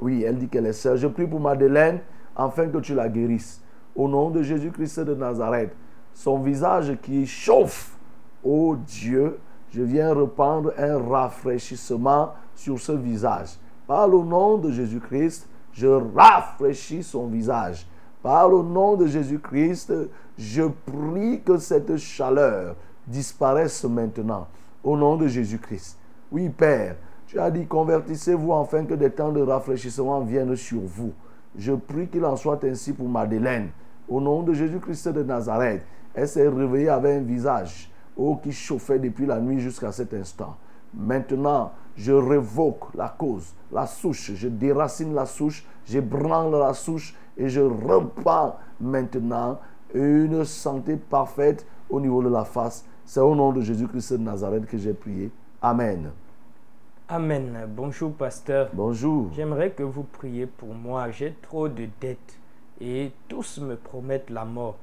[0.00, 0.96] Oui, elle dit qu'elle est sœur.
[0.96, 2.00] Je prie pour Madeleine
[2.34, 3.62] afin que tu la guérisses.
[3.94, 5.72] Au nom de Jésus-Christ de Nazareth,
[6.14, 7.96] son visage qui chauffe.
[8.42, 9.38] Oh Dieu,
[9.72, 13.58] je viens reprendre un rafraîchissement sur ce visage.
[13.86, 17.86] Par le nom de Jésus-Christ, je rafraîchis son visage.
[18.22, 19.92] Par le nom de Jésus-Christ,
[20.38, 22.76] je prie que cette chaleur
[23.06, 24.46] disparaisse maintenant.
[24.84, 25.98] Au nom de Jésus-Christ.
[26.30, 26.96] Oui, Père,
[27.26, 31.12] Tu as dit, convertissez-vous afin que des temps de rafraîchissement viennent sur vous.
[31.56, 33.70] Je prie qu'il en soit ainsi pour Madeleine.
[34.06, 35.82] Au nom de Jésus-Christ de Nazareth,
[36.12, 40.56] elle s'est réveillée avec un visage oh, qui chauffait depuis la nuit jusqu'à cet instant.
[40.94, 47.14] Maintenant, je révoque la cause, la souche, je déracine la souche, je branle la souche
[47.36, 49.58] et je repars maintenant
[49.94, 52.84] une santé parfaite au niveau de la face.
[53.04, 55.30] C'est au nom de Jésus-Christ de Nazareth que j'ai prié.
[55.60, 56.10] Amen.
[57.08, 57.66] Amen.
[57.68, 58.70] Bonjour, pasteur.
[58.72, 59.30] Bonjour.
[59.34, 61.10] J'aimerais que vous priez pour moi.
[61.10, 62.38] J'ai trop de dettes
[62.80, 64.76] et tous me promettent la mort.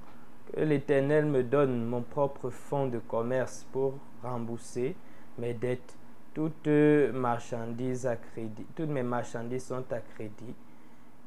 [0.54, 3.94] Que l'Éternel me donne mon propre fonds de commerce pour
[4.24, 4.96] rembourser
[5.38, 5.96] mes dettes.
[6.34, 6.68] Toutes
[7.14, 10.54] marchandises à crédit, toutes mes marchandises sont à crédit.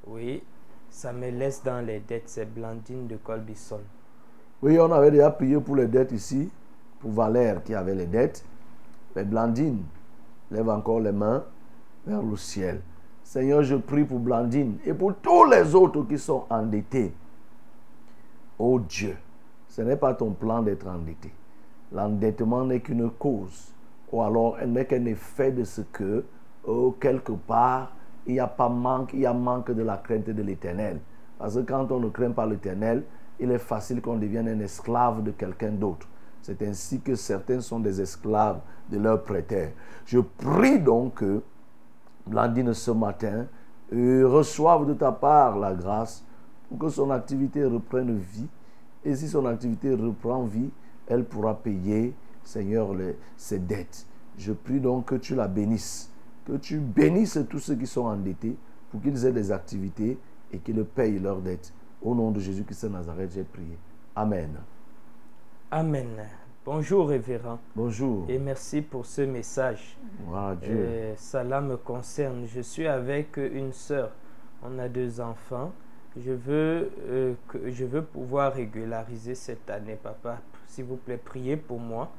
[0.07, 0.43] Oui,
[0.90, 2.24] ça me laisse dans les dettes.
[2.27, 3.81] C'est Blandine de Colbison.
[4.62, 6.51] Oui, on avait déjà prié pour les dettes ici,
[7.01, 8.44] pour Valère qui avait les dettes.
[9.15, 9.82] Mais Blandine
[10.51, 11.44] lève encore les mains
[12.07, 12.81] vers le ciel.
[13.23, 17.12] Seigneur, je prie pour Blandine et pour tous les autres qui sont endettés.
[18.65, 19.17] Oh Dieu,
[19.67, 21.33] ce n'est pas ton plan d'être endetté.
[21.91, 23.75] L'endettement n'est qu'une cause,
[24.13, 26.25] ou alors elle n'est qu'un effet de ce que,
[26.65, 27.91] oh, quelque part,
[28.25, 31.01] il n'y a pas manque, il y a manque de la crainte de l'éternel.
[31.41, 33.03] Parce que quand on ne craint pas l'éternel,
[33.41, 36.07] il est facile qu'on devienne un esclave de quelqu'un d'autre.
[36.41, 39.71] C'est ainsi que certains sont des esclaves de leur prêteur.
[40.07, 41.43] Je prie donc que
[42.29, 43.47] Blandine ce matin
[43.91, 46.25] reçoive de ta part la grâce
[46.73, 48.49] pour que son activité reprenne vie.
[49.05, 50.70] Et si son activité reprend vie,
[51.07, 52.94] elle pourra payer, Seigneur,
[53.36, 54.07] ses dettes.
[54.39, 56.11] Je prie donc que tu la bénisses,
[56.47, 58.57] que tu bénisses tous ceux qui sont endettés
[58.90, 60.16] pour qu'ils aient des activités
[60.51, 61.74] et qu'ils payent leurs dettes.
[62.01, 63.77] Au nom de Jésus-Christ de Nazareth, j'ai prié.
[64.16, 64.57] Amen.
[65.70, 66.27] Amen.
[66.65, 67.59] Bonjour, révérend.
[67.77, 68.24] Bonjour.
[68.31, 69.99] Et merci pour ce message.
[70.27, 70.74] Wow, Dieu.
[70.74, 72.47] Euh, cela me concerne.
[72.47, 74.12] Je suis avec une sœur.
[74.62, 75.73] On a deux enfants.
[76.17, 80.39] Je veux, euh, que, je veux pouvoir régulariser cette année, papa.
[80.67, 82.11] S'il vous plaît, priez pour moi,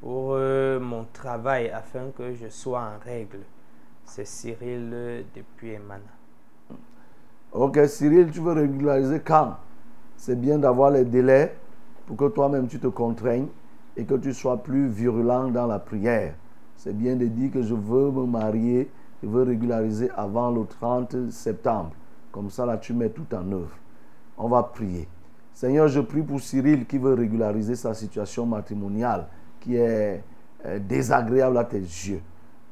[0.00, 3.40] pour euh, mon travail, afin que je sois en règle.
[4.04, 6.02] C'est Cyril euh, depuis Emana.
[7.52, 9.56] Ok, Cyril, tu veux régulariser quand?
[10.16, 11.54] C'est bien d'avoir les délais
[12.06, 13.48] pour que toi-même tu te contraignes
[13.96, 16.34] et que tu sois plus virulent dans la prière.
[16.76, 18.90] C'est bien de dire que je veux me marier,
[19.22, 21.92] je veux régulariser avant le 30 septembre.
[22.36, 23.74] Comme ça, là, tu mets tout en œuvre.
[24.36, 25.08] On va prier.
[25.54, 29.26] Seigneur, je prie pour Cyril qui veut régulariser sa situation matrimoniale,
[29.58, 30.22] qui est
[30.66, 32.20] euh, désagréable à tes yeux.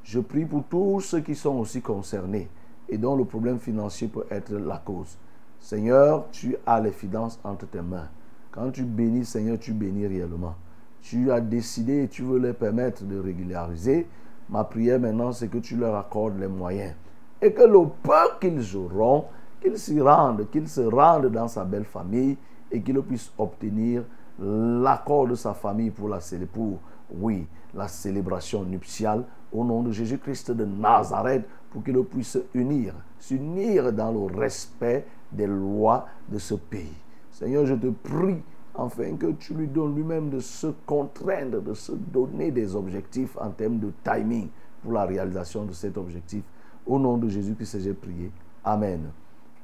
[0.03, 2.51] Je prie pour tous ceux qui sont aussi concernés
[2.91, 5.17] et dont le problème financier peut être la cause.
[5.59, 8.11] Seigneur, tu as les finances entre tes mains.
[8.51, 10.57] Quand tu bénis, Seigneur, tu bénis réellement.
[11.01, 14.09] Tu as décidé et tu veux leur permettre de régulariser.
[14.51, 16.93] Ma prière maintenant, c'est que tu leur accordes les moyens.
[17.41, 19.25] Et que le peu qu'ils auront,
[19.65, 22.37] qu'ils s'y rendent, qu'ils se rendent dans sa belle famille
[22.71, 24.05] et qu'il puisse obtenir
[24.39, 26.19] l'accord de sa famille pour la
[26.53, 26.81] pour,
[27.11, 33.93] oui, la célébration nuptiale au nom de Jésus-Christ de Nazareth pour qu'il puisse unir, s'unir
[33.93, 36.93] dans le respect des lois de ce pays.
[37.31, 38.43] Seigneur, je te prie
[38.77, 43.51] afin que tu lui donnes lui-même de se contraindre, de se donner des objectifs en
[43.51, 44.49] termes de timing
[44.83, 46.43] pour la réalisation de cet objectif.
[46.87, 48.31] Au nom de Jésus-Christ, j'ai prié.
[48.65, 49.11] Amen.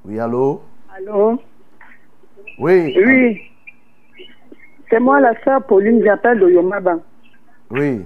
[0.05, 0.63] Oui, allô?
[0.97, 1.39] Allô?
[2.59, 2.95] Oui.
[2.97, 3.41] Oui.
[4.89, 6.99] C'est moi la sœur Pauline, j'appelle de Yomaba.
[7.71, 8.01] Oui.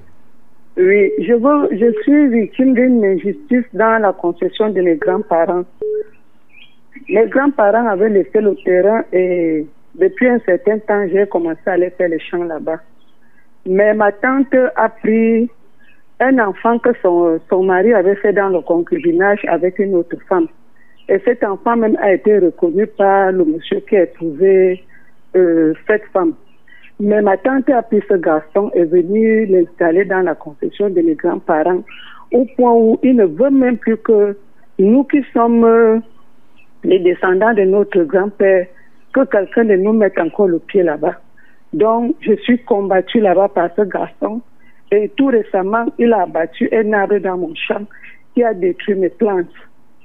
[0.76, 5.64] Oui, je, veux, je suis victime d'une injustice dans la concession de mes grands-parents.
[7.08, 11.90] Mes grands-parents avaient laissé le terrain et depuis un certain temps, j'ai commencé à aller
[11.90, 12.80] faire les champs là-bas.
[13.66, 15.48] Mais ma tante a pris
[16.20, 20.48] un enfant que son, son mari avait fait dans le concubinage avec une autre femme.
[21.08, 24.82] Et cet enfant même a été reconnu par le monsieur qui a trouvé
[25.36, 26.34] euh, cette femme.
[27.00, 31.00] Mais ma tante a pris ce garçon et est venue l'installer dans la concession de
[31.00, 31.82] mes grands-parents
[32.32, 34.36] au point où il ne veut même plus que
[34.78, 35.98] nous qui sommes euh,
[36.82, 38.66] les descendants de notre grand-père,
[39.12, 41.20] que quelqu'un de nous mette encore le pied là-bas.
[41.72, 44.40] Donc, je suis combattue là-bas par ce garçon.
[44.90, 47.82] Et tout récemment, il a abattu un arbre dans mon champ
[48.34, 49.46] qui a détruit mes plantes.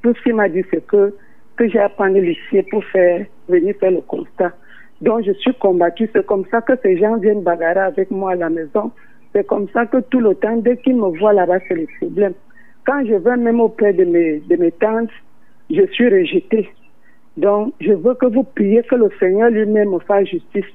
[0.01, 1.13] Tout ce qu'il m'a dit, c'est que,
[1.57, 4.53] que j'ai appris l'huissier pour faire, venir faire le constat.
[5.01, 6.09] Donc, je suis combattue.
[6.13, 8.91] C'est comme ça que ces gens viennent bagarrer avec moi à la maison.
[9.33, 12.33] C'est comme ça que tout le temps, dès qu'ils me voient là-bas, c'est le problème.
[12.85, 15.11] Quand je vais même auprès de mes, de mes tantes,
[15.69, 16.69] je suis rejetée.
[17.37, 20.65] Donc, je veux que vous priez que le Seigneur lui-même me fasse justice.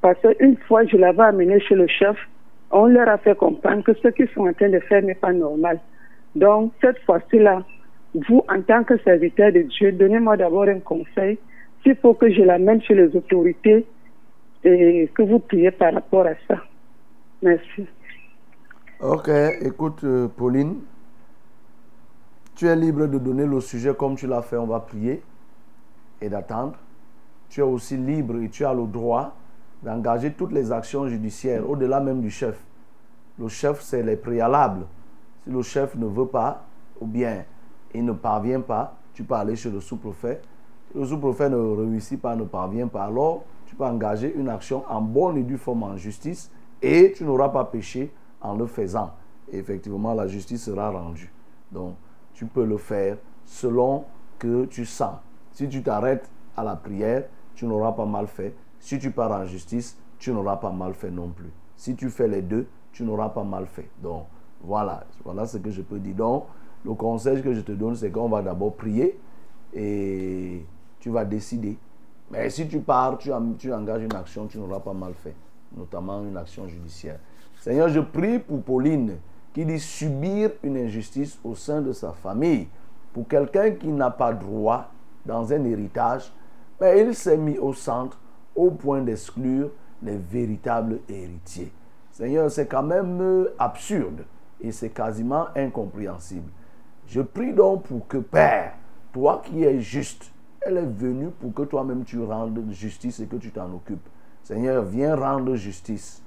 [0.00, 2.16] Parce qu'une fois, je l'avais amené chez le chef,
[2.70, 5.32] on leur a fait comprendre que ce qu'ils sont en train de faire n'est pas
[5.32, 5.80] normal.
[6.34, 7.62] Donc, cette fois-ci-là,
[8.14, 11.38] vous, en tant que serviteur de Dieu, donnez-moi d'abord un conseil.
[11.82, 13.86] S'il faut que je l'amène chez les autorités
[14.62, 16.62] et que vous priez par rapport à ça.
[17.42, 17.86] Merci.
[19.00, 19.28] Ok,
[19.60, 20.76] écoute, euh, Pauline,
[22.54, 25.22] tu es libre de donner le sujet comme tu l'as fait, on va prier
[26.20, 26.78] et d'attendre.
[27.48, 29.34] Tu es aussi libre et tu as le droit
[29.82, 32.64] d'engager toutes les actions judiciaires, au-delà même du chef.
[33.38, 34.86] Le chef, c'est les préalables.
[35.42, 36.64] Si le chef ne veut pas,
[37.00, 37.44] ou bien
[37.94, 40.40] il ne parvient pas, tu peux aller chez le sous-préfet.
[40.94, 45.00] Le sous-préfet ne réussit pas, ne parvient pas, alors tu peux engager une action en
[45.00, 46.50] bonne et due forme en justice
[46.82, 49.12] et tu n'auras pas péché en le faisant.
[49.50, 51.32] Effectivement, la justice sera rendue.
[51.72, 51.94] Donc,
[52.34, 54.04] tu peux le faire selon
[54.38, 55.16] que tu sens.
[55.52, 58.54] Si tu t'arrêtes à la prière, tu n'auras pas mal fait.
[58.78, 61.50] Si tu pars en justice, tu n'auras pas mal fait non plus.
[61.76, 63.88] Si tu fais les deux, tu n'auras pas mal fait.
[64.02, 64.26] Donc,
[64.60, 66.14] voilà, voilà ce que je peux dire.
[66.14, 66.44] Donc,
[66.84, 69.18] le conseil que je te donne, c'est qu'on va d'abord prier
[69.72, 70.64] et
[71.00, 71.76] tu vas décider.
[72.30, 75.34] Mais si tu pars, tu, engages une action, tu n'auras pas mal fait,
[75.76, 77.18] notamment une action judiciaire.
[77.60, 79.16] Seigneur, je prie pour Pauline
[79.52, 82.68] qui dit subir une injustice au sein de sa famille.
[83.12, 84.90] Pour quelqu'un qui n'a pas droit
[85.24, 86.32] dans un héritage,
[86.80, 88.18] mais il s'est mis au centre
[88.54, 89.70] au point d'exclure
[90.02, 91.72] les véritables héritiers.
[92.10, 94.24] Seigneur, c'est quand même absurde
[94.60, 96.50] et c'est quasiment incompréhensible.
[97.06, 98.74] Je prie donc pour que, Père,
[99.12, 103.36] toi qui es juste, elle est venue pour que toi-même tu rendes justice et que
[103.36, 104.08] tu t'en occupes.
[104.42, 106.22] Seigneur, viens rendre justice.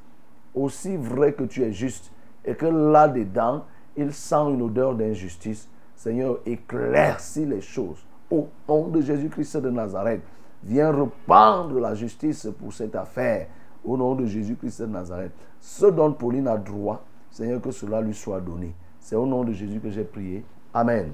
[0.54, 2.12] Aussi vrai que tu es juste
[2.46, 5.70] et que là-dedans, il sent une odeur d'injustice.
[5.96, 8.06] Seigneur, éclaircis les choses.
[8.30, 10.22] Au nom de Jésus-Christ de Nazareth,
[10.64, 13.48] viens rependre la justice pour cette affaire.
[13.84, 15.32] Au nom de Jésus-Christ de Nazareth.
[15.60, 18.74] Ce dont Pauline a droit, Seigneur, que cela lui soit donné.
[19.00, 20.44] C'est au nom de Jésus que j'ai prié.
[20.80, 21.12] Amen.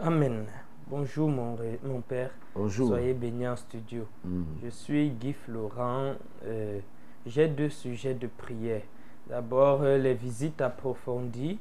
[0.00, 0.46] Amen.
[0.88, 2.32] Bonjour mon, mon père.
[2.56, 2.88] Bonjour.
[2.88, 4.04] Soyez bénis en studio.
[4.24, 4.42] Mm.
[4.64, 6.14] Je suis Guy Florent.
[6.44, 6.80] Euh,
[7.24, 8.82] j'ai deux sujets de prière.
[9.28, 11.60] D'abord, euh, les visites approfondies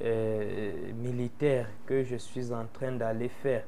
[0.00, 3.64] euh, militaires que je suis en train d'aller faire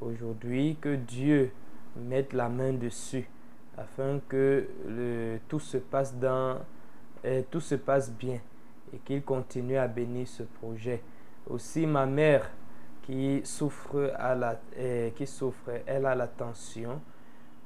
[0.00, 0.76] aujourd'hui.
[0.80, 1.50] Que Dieu
[1.96, 3.28] mette la main dessus
[3.76, 6.58] afin que le, tout se passe dans
[7.50, 8.38] tout se passe bien
[8.94, 11.02] et qu'il continue à bénir ce projet.
[11.48, 12.50] Aussi ma mère
[13.02, 14.60] qui souffre à la
[15.16, 17.00] qui souffre elle a la tension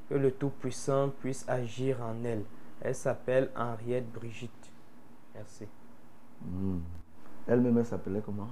[0.08, 2.44] que le Tout-Puissant puisse agir en elle.
[2.80, 4.72] Elle s'appelle Henriette Brigitte.
[5.34, 5.66] Merci.
[6.44, 6.78] Mm.
[7.46, 8.48] Elle-même, elle s'appelait comment?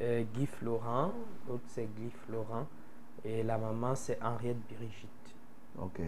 [0.00, 1.12] Euh, Guy Florent,
[1.48, 2.66] l'autre c'est Guy Florent
[3.24, 5.34] et la maman c'est Henriette Brigitte.
[5.78, 6.00] Ok.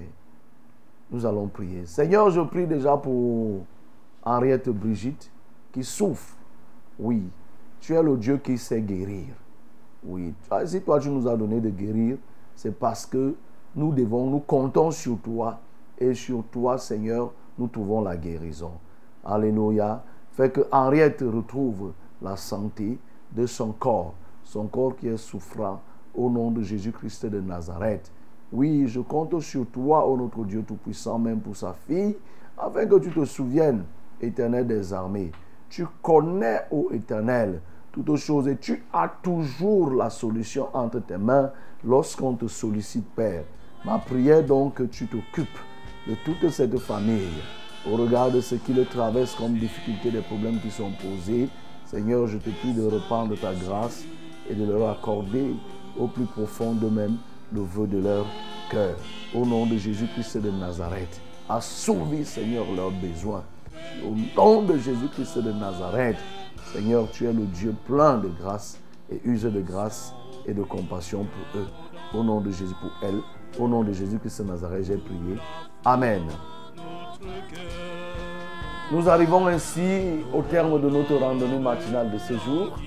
[1.11, 1.87] Nous allons prier.
[1.87, 3.65] Seigneur, je prie déjà pour
[4.23, 5.31] Henriette Brigitte
[5.73, 6.37] qui souffre.
[6.99, 7.23] Oui,
[7.81, 9.35] tu es le Dieu qui sait guérir.
[10.05, 10.33] Oui,
[10.67, 12.19] si toi tu nous as donné de guérir,
[12.55, 13.35] c'est parce que
[13.75, 15.61] nous devons, nous comptons sur toi
[15.99, 18.73] et sur toi, Seigneur, nous trouvons la guérison.
[19.25, 20.03] Alléluia.
[20.33, 21.93] Fait que Henriette retrouve
[22.23, 22.99] la santé
[23.33, 25.81] de son corps, son corps qui est souffrant,
[26.15, 28.11] au nom de Jésus-Christ de Nazareth.
[28.53, 32.17] Oui, je compte sur toi, ô notre Dieu Tout-Puissant, même pour sa fille,
[32.59, 33.85] afin que tu te souviennes,
[34.21, 35.31] éternel des armées.
[35.69, 37.61] Tu connais, ô éternel,
[37.93, 41.51] toutes choses et tu as toujours la solution entre tes mains
[41.85, 43.45] lorsqu'on te sollicite, Père.
[43.85, 45.59] Ma prière donc que tu t'occupes
[46.07, 47.41] de toute cette famille
[47.91, 51.49] au regard de ce qui le traverse comme difficulté des problèmes qui sont posés.
[51.87, 54.05] Seigneur, je te prie de reprendre ta grâce
[54.49, 55.55] et de leur accorder
[55.99, 57.17] au plus profond d'eux-mêmes
[57.53, 58.27] le vœu de leur
[58.71, 58.97] cœur.
[59.35, 63.43] Au nom de Jésus-Christ de Nazareth, assouvis, Seigneur, leurs besoins.
[64.05, 66.17] Au nom de Jésus-Christ de Nazareth,
[66.73, 68.79] Seigneur, tu es le Dieu plein de grâce
[69.11, 70.15] et use de grâce
[70.47, 71.67] et de compassion pour eux.
[72.15, 73.21] Au nom de Jésus, pour elles,
[73.59, 75.37] au nom de Jésus-Christ de Nazareth, j'ai prié.
[75.85, 76.23] Amen.
[78.93, 79.81] Nous arrivons ainsi
[80.33, 82.79] au terme de notre randonnée matinale de ce jour.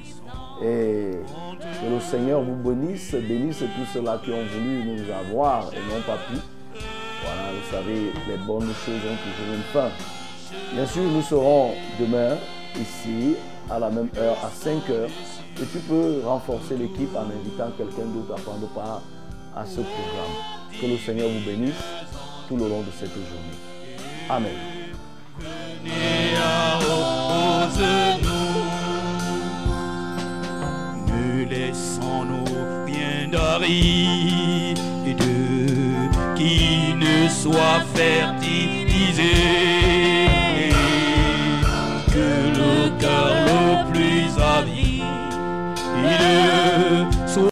[0.64, 1.11] Et
[1.60, 6.01] que le Seigneur vous bénisse, bénisse tous ceux-là qui ont voulu nous avoir et n'ont
[6.05, 6.38] pas pu.
[7.23, 9.89] Voilà, vous savez, les bonnes choses ont toujours une fin.
[10.73, 12.38] Bien sûr, nous serons demain
[12.80, 13.35] ici
[13.69, 15.10] à la même heure, à 5 heures.
[15.61, 19.02] Et tu peux renforcer l'équipe en invitant quelqu'un d'autre à prendre part
[19.56, 20.34] à ce programme.
[20.80, 21.73] Que le Seigneur vous bénisse
[22.48, 23.57] tout le long de cette journée.
[24.30, 24.52] Amen.
[31.49, 32.45] Laissons-nous
[32.85, 34.80] rien d'aride
[36.35, 39.82] qui ne soit fertilisé.